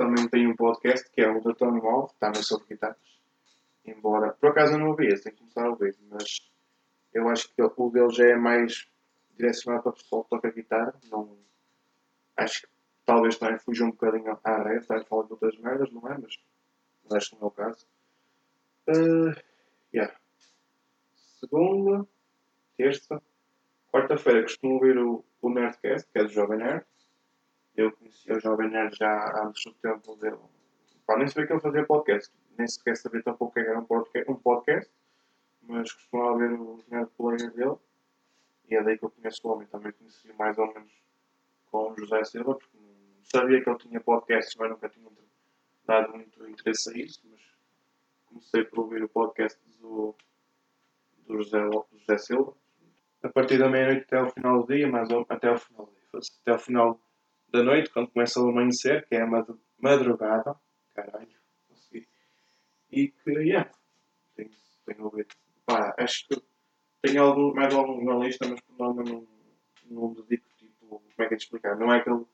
também 0.03 0.29
tem 0.29 0.49
um 0.49 0.57
podcast 0.57 1.09
que 1.13 1.21
é 1.21 1.31
o 1.31 1.41
da 1.41 1.55
Tony 1.55 1.81
Wall, 1.81 2.13
também 2.19 2.43
sobre 2.43 2.67
guitarras. 2.67 2.99
Embora, 3.85 4.33
por 4.33 4.51
acaso 4.51 4.73
eu 4.73 4.79
não 4.81 4.89
ouvi 4.89 5.07
esse, 5.07 5.23
tenho 5.23 5.37
que 5.37 5.41
começar 5.43 5.65
a 5.65 5.71
ouvir, 5.71 5.97
mas 6.11 6.51
eu 7.15 7.29
acho 7.29 7.49
que 7.55 7.63
o 7.63 7.91
dele 7.91 8.11
já 8.11 8.27
é 8.27 8.37
mais 8.37 8.89
direcionado 9.37 9.85
para 9.85 9.91
o 9.91 9.95
pessoal 9.95 10.25
que 10.25 10.31
toca 10.31 10.51
guitarra. 10.51 10.93
Não, 11.09 11.39
acho 12.37 12.63
que 12.63 12.69
talvez 13.07 13.39
também 13.39 13.61
fuja 13.61 13.85
um 13.85 13.93
bocadinho 13.93 14.37
à 14.43 14.63
rede, 14.65 14.87
também 14.87 15.05
fala 15.05 15.25
de 15.25 15.33
outras 15.33 15.57
merdas, 15.59 15.93
não 15.93 16.09
é? 16.09 16.19
Mas, 16.19 16.37
mas 17.05 17.13
acho 17.13 17.31
que 17.31 17.37
não 17.37 17.43
é 17.43 17.47
o 17.47 17.51
caso. 17.53 17.87
Uh, 18.89 19.41
yeah. 19.95 20.17
Segunda, 21.39 22.05
terça, 22.77 23.23
quarta-feira 23.93 24.43
costumo 24.43 24.75
ouvir 24.75 24.99
o, 24.99 25.25
o 25.41 25.49
Nerdcast, 25.49 26.11
que 26.11 26.19
é 26.19 26.25
do 26.25 26.29
Jovem 26.29 26.59
Nerd. 26.59 26.85
Eu 27.77 27.91
conheci 27.93 28.31
o 28.31 28.39
Jovem 28.39 28.71
Nerd 28.71 28.97
já 28.97 29.31
há 29.31 29.45
muito 29.45 29.75
tempo 29.81 30.17
dele. 30.17 30.39
Pá, 31.07 31.17
nem 31.17 31.27
sabia 31.27 31.47
que 31.47 31.53
ele 31.55 31.61
fazia 31.61 31.87
podcast. 31.87 32.33
Nem 32.59 32.69
sequer 32.69 32.97
sabia 32.97 33.23
tampouco 33.23 33.55
que 33.55 33.61
era 33.61 33.79
um 33.79 34.37
podcast, 34.37 34.93
mas 35.63 35.91
costumava 35.93 36.39
ver 36.39 36.53
os 36.53 36.87
Nerd 36.89 37.11
Players 37.17 37.55
dele. 37.55 37.77
E 38.69 38.77
é 38.77 38.83
daí 38.83 38.99
que 38.99 39.05
eu 39.05 39.11
conheço 39.11 39.41
o 39.47 39.53
homem. 39.53 39.67
Também 39.69 39.93
conheci 39.93 40.31
mais 40.35 40.59
ou 40.59 40.67
menos 40.73 40.93
com 41.71 41.91
o 41.91 41.97
José 41.97 42.23
Silva, 42.25 42.55
porque 42.55 42.77
não 42.77 43.25
sabia 43.25 43.63
que 43.63 43.71
ele 43.71 43.79
tinha 43.79 44.01
podcasts, 44.01 44.55
mas 44.57 44.71
nunca 44.71 44.89
tinha 44.91 45.09
dado 45.87 46.13
muito 46.13 46.47
interesse 46.47 46.91
a 46.91 46.99
isso. 46.99 47.23
Mas 47.31 47.41
comecei 48.27 48.65
por 48.65 48.81
ouvir 48.81 49.03
o 49.03 49.09
podcast 49.09 49.59
do, 49.81 50.15
do 51.27 51.43
José, 51.43 51.59
José 51.99 52.19
Silva. 52.19 52.55
A 53.23 53.29
partir 53.31 53.59
da 53.59 53.69
meia-noite 53.69 54.03
até 54.03 54.19
ao 54.19 54.31
final 54.31 54.63
do 54.63 54.75
dia, 54.75 54.89
mais 54.89 55.09
ou 55.11 55.25
até 55.29 55.49
ao 55.49 55.57
final 55.57 55.87
do 55.87 55.93
dia, 55.93 56.21
até 56.43 56.53
ao 56.53 56.59
final 56.59 57.01
da 57.53 57.63
noite, 57.63 57.91
quando 57.91 58.11
começa 58.11 58.41
a 58.41 58.43
amanhecer, 58.43 59.07
que 59.07 59.15
é 59.15 59.21
a 59.21 59.45
madrugada, 59.79 60.57
caralho, 60.95 61.29
consegui. 61.69 62.09
E 62.91 63.09
que, 63.09 63.31
yeah, 63.31 63.71
tenho, 64.35 64.51
tenho 64.87 65.05
ouvido. 65.05 65.35
Pá, 65.67 65.95
acho 65.99 66.27
que 66.27 66.43
tenho 67.03 67.23
algum, 67.23 67.55
mais 67.55 67.75
algum 67.75 68.03
na 68.03 68.25
lista, 68.25 68.49
mas 68.49 68.59
por 68.63 68.79
nome 68.79 69.05
não, 69.05 69.29
não 69.91 70.15
dedico, 70.15 70.49
tipo, 70.57 70.87
como 70.89 71.03
é 71.19 71.29
que 71.29 71.35
é 71.35 71.37
de 71.37 71.43
explicar? 71.43 71.77
Não 71.77 71.93
é, 71.93 71.99
aquele, 71.99 72.25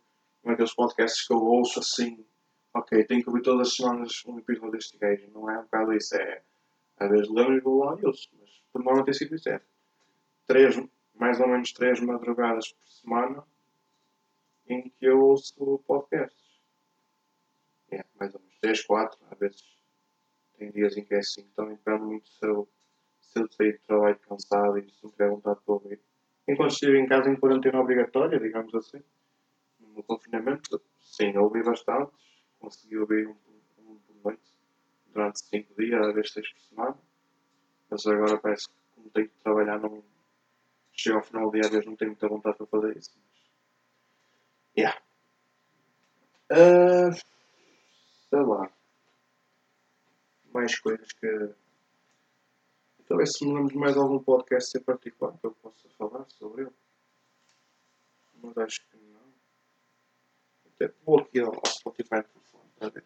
não 0.44 0.50
é 0.50 0.52
aqueles 0.52 0.74
podcasts 0.74 1.26
que 1.26 1.33
eu 1.33 1.38
ouço 1.38 1.81
assim, 1.81 2.24
ok, 2.72 3.04
tenho 3.04 3.22
que 3.22 3.28
ouvir 3.28 3.42
todas 3.42 3.68
as 3.68 3.74
semanas 3.74 4.22
um 4.24 4.38
episódio 4.38 4.70
deste 4.70 4.96
gajo, 4.98 5.28
não 5.33 5.50
é 5.50 5.59
um 5.59 5.62
bocado 5.62 5.92
isso, 5.94 6.14
é, 6.14 6.42
às 6.96 7.11
vezes 7.11 7.28
lembro 7.28 7.57
e 7.57 7.61
vou 7.61 7.85
lá 7.85 7.96
e 8.00 8.07
ouço, 8.07 8.28
mas 8.38 8.50
por 8.72 8.85
nome 8.85 9.04
tem 9.04 9.14
sido 9.14 9.35
isso, 9.35 9.48
é 9.48 9.61
três, 10.46 10.81
mais 11.14 11.40
ou 11.40 11.48
menos 11.48 11.72
três 11.72 11.98
madrugadas 12.00 12.72
por 12.72 12.87
semana 12.87 13.44
em 14.68 14.90
que 14.90 15.07
eu 15.07 15.20
ouço 15.20 15.78
podcasts. 15.87 16.59
É, 17.90 18.04
mais 18.18 18.35
ou 18.35 18.40
menos 18.40 18.59
3, 18.61 18.83
4, 18.85 19.18
às 19.31 19.38
vezes 19.38 19.78
tem 20.59 20.70
dias 20.70 20.96
em 20.96 21.04
que 21.04 21.14
é 21.14 21.18
assim, 21.18 21.42
então 21.52 21.68
depende 21.68 22.02
muito 22.02 22.28
se 22.28 22.44
eu, 22.44 22.68
se 23.20 23.40
eu 23.40 23.50
sair 23.50 23.72
de 23.74 23.78
trabalho 23.81 24.18
cansado 24.18 24.78
e 24.78 24.90
se 24.90 25.02
não 25.02 25.11
tiver 25.11 25.31
vontade 25.31 25.61
de 25.61 25.70
ouvir. 25.70 26.00
Enquanto 26.46 26.72
estive 26.72 26.98
em 26.98 27.07
casa 27.07 27.31
em 27.31 27.37
quarentena 27.37 27.81
obrigatória, 27.81 28.38
digamos 28.40 28.74
assim, 28.74 29.02
no 29.81 30.02
confinamento, 30.02 30.81
sim, 31.00 31.37
ouvi 31.37 31.62
bastante, 31.62 32.12
consegui 32.59 32.98
ouvir 32.98 33.28
um, 33.28 33.37
um 33.78 33.98
por 34.00 34.16
noite 34.24 34.52
durante 35.12 35.40
5 35.40 35.74
dias, 35.81 36.07
às 36.07 36.14
vezes 36.14 36.33
6 36.33 36.52
por 36.52 36.61
semana, 36.61 36.98
mas 37.90 38.07
agora 38.07 38.38
parece 38.38 38.68
que 38.68 38.74
como 38.94 39.11
tenho 39.11 39.28
que 39.28 39.38
trabalhar 39.42 39.78
não 39.78 40.02
chego 40.92 41.18
ao 41.18 41.22
final 41.22 41.46
do 41.46 41.52
dia, 41.52 41.62
às 41.62 41.70
vezes 41.70 41.87
não 41.87 41.96
tenho 41.96 42.11
muita 42.11 42.28
vontade 42.28 42.57
para 42.57 42.66
fazer 42.66 42.96
isso. 42.96 43.16
Yeah. 44.78 44.96
Uh, 46.52 47.12
sei 48.30 48.40
lá. 48.40 48.70
Mais 50.54 50.78
coisas 50.78 51.10
que. 51.14 51.52
Talvez 53.08 53.32
se 53.32 53.44
me 53.44 53.54
lembro 53.54 53.72
de 53.72 53.76
mais 53.76 53.96
algum 53.96 54.22
podcast 54.22 54.78
em 54.78 54.82
particular 54.82 55.36
que 55.36 55.46
eu 55.46 55.50
possa 55.50 55.88
falar 55.98 56.24
sobre 56.28 56.62
ele. 56.62 56.72
Mas 58.40 58.56
acho 58.58 58.86
que 58.88 58.96
não. 58.98 59.34
Até 60.66 60.94
vou 61.04 61.18
aqui 61.18 61.40
ao, 61.40 61.60
Spotify 61.66 62.22
para 62.78 62.90
ver. 62.90 63.04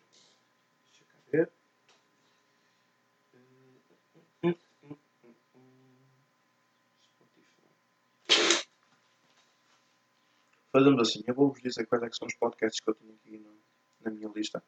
Fazemos 10.73 11.01
assim, 11.03 11.23
eu 11.27 11.35
vou-vos 11.35 11.61
dizer 11.61 11.85
quais 11.85 12.03
é 12.03 12.11
são 12.11 12.27
os 12.27 12.35
podcasts 12.35 12.81
que 12.81 12.89
eu 12.89 12.95
tenho 12.95 13.13
aqui 13.13 13.37
no, 13.37 13.55
na 14.01 14.11
minha 14.11 14.29
lista. 14.35 14.65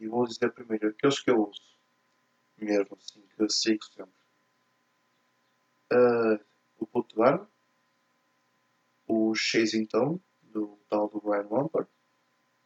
E 0.00 0.08
vou 0.08 0.26
dizer 0.26 0.50
primeiro 0.52 0.88
aqueles 0.88 1.20
que 1.20 1.30
eu 1.30 1.46
uso. 1.46 1.60
Mesmo 2.56 2.96
assim, 2.96 3.20
que 3.20 3.42
eu 3.42 3.50
sigo 3.50 3.84
sempre. 3.84 4.14
Uh, 5.92 6.42
o 6.78 6.86
Puto 6.86 7.16
Bar, 7.16 7.46
o 9.06 9.34
Chasing 9.34 9.84
Tone, 9.84 10.18
do 10.42 10.78
tal 10.88 11.08
do 11.10 11.20
Brian 11.20 11.46
Lampard, 11.50 11.88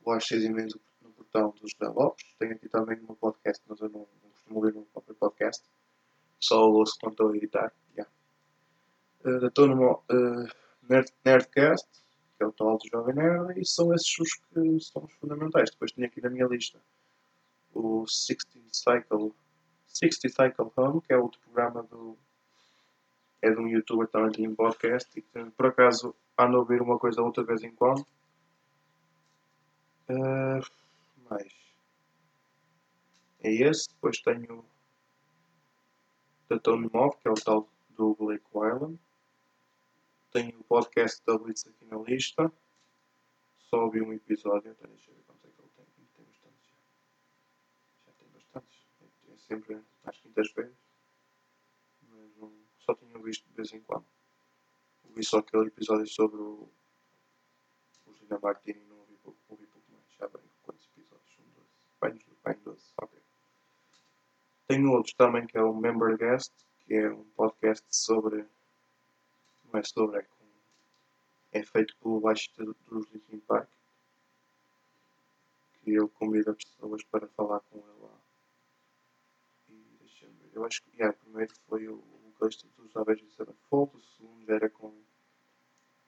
o 0.05 0.13
As 0.13 0.29
6 0.29 0.45
e 0.45 0.49
meio 0.51 0.69
no 1.03 1.11
portão 1.11 1.51
dos 1.61 1.75
Lopes. 1.81 2.37
Tenho 2.39 2.53
aqui 2.53 2.69
também 2.69 2.97
meu 3.01 3.17
podcast, 3.17 3.63
mas 3.67 3.81
eu 3.81 3.89
não, 3.89 4.07
não 4.23 4.31
costumo 4.31 4.61
ouvir 4.61 4.75
no 4.75 4.85
próprio 4.87 5.17
podcast. 5.17 5.65
Só 6.39 6.71
ouço 6.71 6.97
quando 7.01 7.13
estou 7.15 7.33
a 7.33 7.37
editar. 7.37 7.75
Yeah. 7.97 8.13
Uh, 9.25 9.47
estou 9.47 9.67
numa. 9.67 9.95
Uh, 9.95 10.68
Nerd, 10.89 11.13
Nerdcast, 11.25 11.89
que 12.37 12.43
é 12.43 12.47
o 12.47 12.53
tal 12.53 12.79
do 12.79 12.89
Jovem 12.89 13.15
Nerd, 13.15 13.61
e 13.61 13.65
são 13.65 13.93
esses 13.95 14.19
os 14.19 14.35
que 14.35 14.81
são 14.81 15.05
os 15.05 15.13
fundamentais. 15.15 15.71
Depois 15.71 15.93
tenho 15.93 16.07
aqui 16.07 16.21
na 16.21 16.31
minha 16.31 16.47
lista 16.47 16.81
o 17.75 18.07
60 18.07 18.59
Cycle, 18.73 19.35
60 19.87 20.29
Cycle 20.29 20.73
Home, 20.77 21.01
que 21.03 21.13
é 21.13 21.19
outro 21.19 21.41
programa 21.41 21.83
do. 21.83 22.17
é 23.43 23.51
de 23.51 23.61
um 23.61 23.69
youtuber 23.69 24.09
também 24.09 24.33
tem 24.33 24.49
um 24.49 24.55
podcast 24.55 25.11
e 25.19 25.23
que 25.23 25.45
por 25.51 25.67
acaso 25.67 26.15
ando 26.37 26.57
a 26.57 26.61
ouvir 26.61 26.81
uma 26.81 26.99
coisa 26.99 27.23
outra 27.23 27.45
vez 27.45 27.63
em 27.63 27.73
quando. 27.73 28.07
Uh, 30.09 30.65
mais. 31.29 31.53
É 33.43 33.53
esse. 33.53 33.89
Depois 33.91 34.19
tenho 34.21 34.65
da 36.49 36.59
Tony 36.59 36.89
Move, 36.93 37.17
que 37.19 37.29
é 37.29 37.31
o 37.31 37.35
tal 37.35 37.69
do 37.91 38.15
Blake 38.15 38.45
Wyland 38.55 38.99
tenho 40.39 40.61
o 40.61 40.65
podcast 40.65 41.21
da 41.27 41.37
Blitz 41.37 41.67
aqui 41.67 41.85
na 41.85 41.99
lista. 41.99 42.53
Só 43.59 43.85
ouvi 43.85 44.01
um 44.01 44.13
episódio, 44.13 44.71
então 44.71 44.89
deixa 44.89 45.11
eu 45.11 45.15
ver 45.17 45.23
é 45.23 45.35
que 45.35 45.47
ele 45.47 45.69
tem. 45.75 45.85
Tem 46.15 46.25
bastantes 46.25 46.71
já. 46.71 46.77
Já 48.07 48.13
tem 48.13 48.29
bastantes. 48.29 48.87
É 49.33 49.37
sempre 49.37 49.83
às 50.05 50.17
quintas-feiras. 50.21 50.77
Mas 52.09 52.53
só 52.79 52.95
tinha 52.95 53.19
visto 53.19 53.49
de 53.49 53.55
vez 53.55 53.73
em 53.73 53.81
quando. 53.81 54.07
Ouvi 55.09 55.25
só 55.25 55.39
aquele 55.39 55.67
episódio 55.67 56.07
sobre 56.07 56.41
o, 56.41 56.69
o 58.07 58.15
Gina 58.15 58.39
Martini 58.41 58.85
não 58.85 58.99
ouvi 59.01 59.17
pouco, 59.17 59.41
ouvi 59.49 59.67
pouco 59.67 59.91
mais. 59.91 60.05
Já 60.21 60.29
bem, 60.29 60.43
quantos 60.63 60.89
episódios? 60.97 61.35
São 61.35 61.45
12. 62.01 62.21
Bem, 62.45 62.59
12, 62.63 62.93
ok. 63.03 63.19
Tenho 64.69 64.93
outros 64.93 65.15
também 65.15 65.49
que 65.49 65.59
é 65.59 65.63
o 65.63 65.75
Member 65.75 66.17
Guest, 66.17 66.53
que 66.87 66.95
é 66.95 67.11
um 67.11 67.25
podcast 67.31 67.85
sobre 67.91 68.47
não 69.73 69.81
é 69.81 69.83
sobre, 69.83 70.19
é, 70.21 70.27
é 71.53 71.63
feito 71.63 71.97
pelo 71.97 72.21
baixista 72.21 72.65
dos 72.65 73.11
Linkin 73.11 73.41
Park, 73.41 73.69
que 75.83 75.91
ele 75.91 76.09
convida 76.09 76.55
pessoas 76.55 77.03
para 77.05 77.29
falar 77.29 77.61
com 77.61 77.79
ele 77.79 78.01
lá. 78.01 78.21
E 79.69 79.97
deixa-me 80.01 80.33
ver, 80.35 80.51
eu 80.55 80.65
acho 80.65 80.83
que 80.83 80.97
yeah, 80.97 81.17
o 81.17 81.21
primeiro 81.25 81.55
foi 81.69 81.89
o 81.89 82.03
vocalista 82.25 82.67
dos 82.77 82.97
Avenged 82.97 83.31
Sevenfold, 83.33 83.97
o 83.97 84.01
segundo 84.01 84.51
era 84.51 84.69
com 84.71 84.93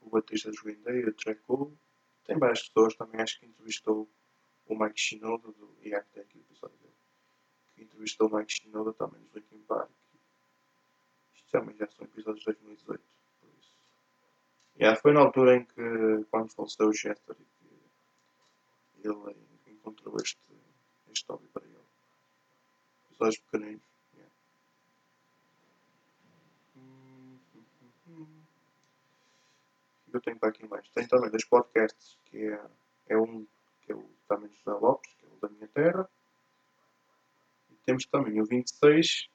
o 0.00 0.10
batista 0.10 0.50
dos 0.50 0.60
Green 0.60 0.80
Day, 0.82 1.04
o 1.04 1.14
Jack 1.14 1.40
Cole. 1.42 1.76
Tem 2.24 2.38
várias 2.38 2.68
pessoas 2.68 2.94
também, 2.94 3.20
acho 3.20 3.38
que 3.40 3.46
entrevistou 3.46 4.08
o 4.66 4.78
Mike 4.78 5.00
Shinoda 5.00 5.50
do 5.52 5.76
yeah, 5.82 6.06
tem 6.12 6.22
aqui 6.22 6.38
o 6.38 6.40
episódio 6.42 6.76
dele, 6.78 6.94
que 7.74 7.82
entrevistou 7.82 8.28
o 8.28 8.36
Mike 8.36 8.52
Shinoda 8.52 8.92
também 8.92 9.20
dos 9.20 9.34
Linkin 9.34 9.62
Park. 9.62 9.90
Isto 11.34 11.50
também 11.50 11.76
já 11.76 11.88
são 11.88 12.06
episódios 12.06 12.40
de 12.40 12.46
2018. 12.46 13.19
Yeah, 14.80 14.98
foi 14.98 15.12
na 15.12 15.20
altura 15.20 15.56
em 15.56 15.64
que, 15.66 16.24
quando 16.30 16.48
faleceu 16.52 16.88
o 16.88 16.92
Chester, 16.94 17.36
que 17.36 19.06
ele 19.06 19.36
encontrou 19.66 20.16
este, 20.16 20.40
este 21.12 21.30
hobby 21.30 21.46
para 21.48 21.66
ele. 21.66 21.84
Episódios 23.10 23.42
pequeninos. 23.42 23.82
Yeah. 24.14 24.34
Eu 30.14 30.20
tenho 30.22 30.38
para 30.38 30.48
aqui 30.48 30.66
mais. 30.66 30.88
Tem 30.88 31.06
também 31.06 31.28
dois 31.28 31.44
podcasts, 31.44 32.18
que 32.24 32.38
é, 32.38 32.60
é 33.10 33.18
um 33.18 33.46
que 33.82 33.92
é 33.92 33.94
o 33.94 34.08
também 34.26 34.50
José 34.50 34.78
Lopes, 34.78 35.12
que 35.12 35.26
é 35.26 35.28
o 35.28 35.40
da 35.40 35.48
minha 35.50 35.68
terra. 35.68 36.08
E 37.70 37.74
temos 37.84 38.06
também 38.06 38.40
o 38.40 38.46
26, 38.46 39.28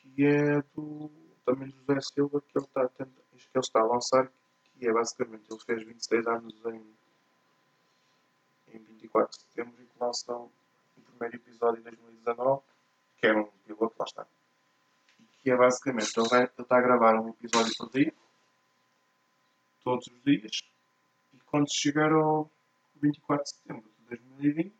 que 0.00 0.26
é 0.26 0.60
do 0.74 1.12
também 1.44 1.70
José 1.70 2.00
Silva, 2.00 2.40
que 2.40 2.58
ele 2.58 2.66
está 2.66 2.82
a 2.82 2.88
tentar 2.88 3.25
que 3.44 3.56
ele 3.56 3.64
está 3.64 3.80
a 3.80 3.84
lançar, 3.84 4.30
que 4.78 4.86
é 4.86 4.92
basicamente, 4.92 5.44
ele 5.50 5.60
fez 5.60 5.82
26 5.82 6.26
anos 6.26 6.54
em, 6.66 6.96
em 8.74 8.78
24 8.78 9.30
de 9.30 9.44
setembro 9.44 9.82
e 9.82 9.86
que 9.86 9.98
lançou 10.00 10.52
o 10.96 11.00
primeiro 11.00 11.36
episódio 11.36 11.80
em 11.80 11.82
2019, 11.82 12.62
que 13.18 13.26
é 13.26 13.36
um 13.36 13.44
piloto, 13.66 13.94
lá 13.98 14.04
está. 14.04 14.26
E 15.20 15.24
que 15.42 15.50
é 15.50 15.56
basicamente, 15.56 16.12
ele, 16.18 16.28
vai, 16.28 16.42
ele 16.42 16.52
está 16.58 16.78
a 16.78 16.80
gravar 16.80 17.20
um 17.20 17.30
episódio 17.30 17.72
por 17.76 17.90
dia, 17.90 18.12
todos 19.82 20.06
os 20.06 20.22
dias, 20.24 20.62
e 21.32 21.38
quando 21.46 21.72
chegar 21.72 22.12
ao 22.12 22.50
24 22.96 23.44
de 23.44 23.50
setembro 23.50 23.90
de 23.98 24.16
2020, 24.16 24.74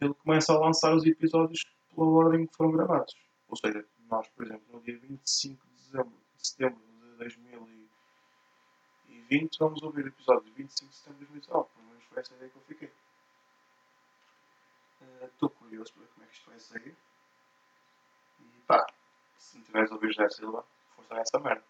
ele 0.00 0.14
começa 0.14 0.52
a 0.52 0.58
lançar 0.58 0.94
os 0.94 1.04
episódios 1.04 1.64
pela 1.94 2.06
ordem 2.06 2.46
que 2.46 2.56
foram 2.56 2.72
gravados. 2.72 3.14
Ou 3.48 3.56
seja, 3.56 3.84
nós, 4.08 4.28
por 4.28 4.46
exemplo, 4.46 4.64
no 4.72 4.80
dia 4.80 4.98
25 4.98 5.66
de, 5.66 5.74
dezembro, 5.82 6.12
de 6.36 6.48
setembro 6.48 6.87
2020 7.18 9.58
vamos 9.58 9.82
ouvir 9.82 10.04
o 10.04 10.08
episódio 10.08 10.52
25 10.54 10.90
de 10.90 10.96
setembro 10.96 11.18
de 11.18 11.26
2019. 11.26 11.68
Pelo 11.74 11.86
menos 11.88 12.04
foi 12.04 12.20
essa 12.20 12.34
ideia 12.34 12.50
que 12.50 12.56
eu 12.56 12.62
fiquei. 12.62 12.92
Estou 15.22 15.48
uh, 15.48 15.52
curioso 15.52 15.92
para 15.92 16.02
ver 16.02 16.08
como 16.08 16.24
é 16.24 16.28
que 16.28 16.34
isto 16.34 16.50
vai 16.50 16.58
sair. 16.58 16.96
E 18.40 18.44
pá, 18.66 18.84
se 19.36 19.58
me 19.58 19.64
tiveres 19.64 19.90
a 19.90 19.94
ouvir 19.94 20.12
José 20.12 20.28
Silva, 20.30 20.64
força 20.96 21.14
essa 21.16 21.38
merda. 21.38 21.64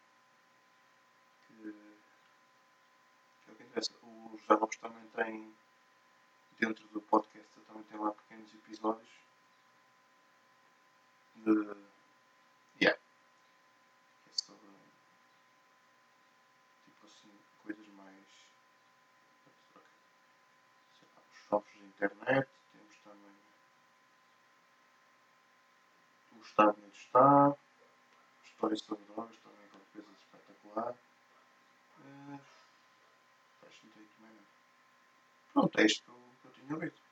Que, 1.46 1.72
que 3.44 3.50
é 3.50 3.52
o 3.52 3.56
que 3.56 3.62
interessa. 3.64 3.92
O 4.02 4.38
José 4.38 4.54
Lopes 4.54 4.78
também 4.78 5.06
tem, 5.08 5.54
dentro 6.58 6.87
do 6.88 7.00
podcast, 7.02 7.61
também 7.66 7.82
tem 7.84 7.98
lá 7.98 8.12
pequenos 8.12 8.52
episódios 8.54 9.08
de. 11.44 11.52
Yeah. 12.80 12.98
Que 14.24 14.30
é 14.30 14.32
sobre. 14.32 14.68
Tipo 16.84 17.06
assim, 17.06 17.30
coisas 17.62 17.87
mais. 17.88 18.26
Sei 20.98 21.08
lá, 21.14 21.22
os 21.30 21.37
shops 21.48 21.72
de 21.74 21.88
internet. 21.98 22.48
Temos 22.72 22.96
também. 23.02 23.34
O 26.37 26.40
Estado 26.40 26.78
onde 26.84 26.96
está. 26.96 27.56
Histórias 28.44 28.80
sobre 28.80 29.04
drogas, 29.04 29.37
também 29.38 29.64
é 29.64 29.68
qualquer 29.68 30.02
coisa 30.02 30.18
espetacular. 30.18 30.94
Uh, 31.98 32.40
acho 33.66 33.80
que 33.80 33.87
não 33.87 34.28
nada. 34.28 34.44
Pronto, 35.52 35.80
é 35.80 35.87
isto 35.87 36.04
que 36.40 36.48
eu 36.48 36.52
tinha 36.52 36.74
ouvido. 36.74 37.08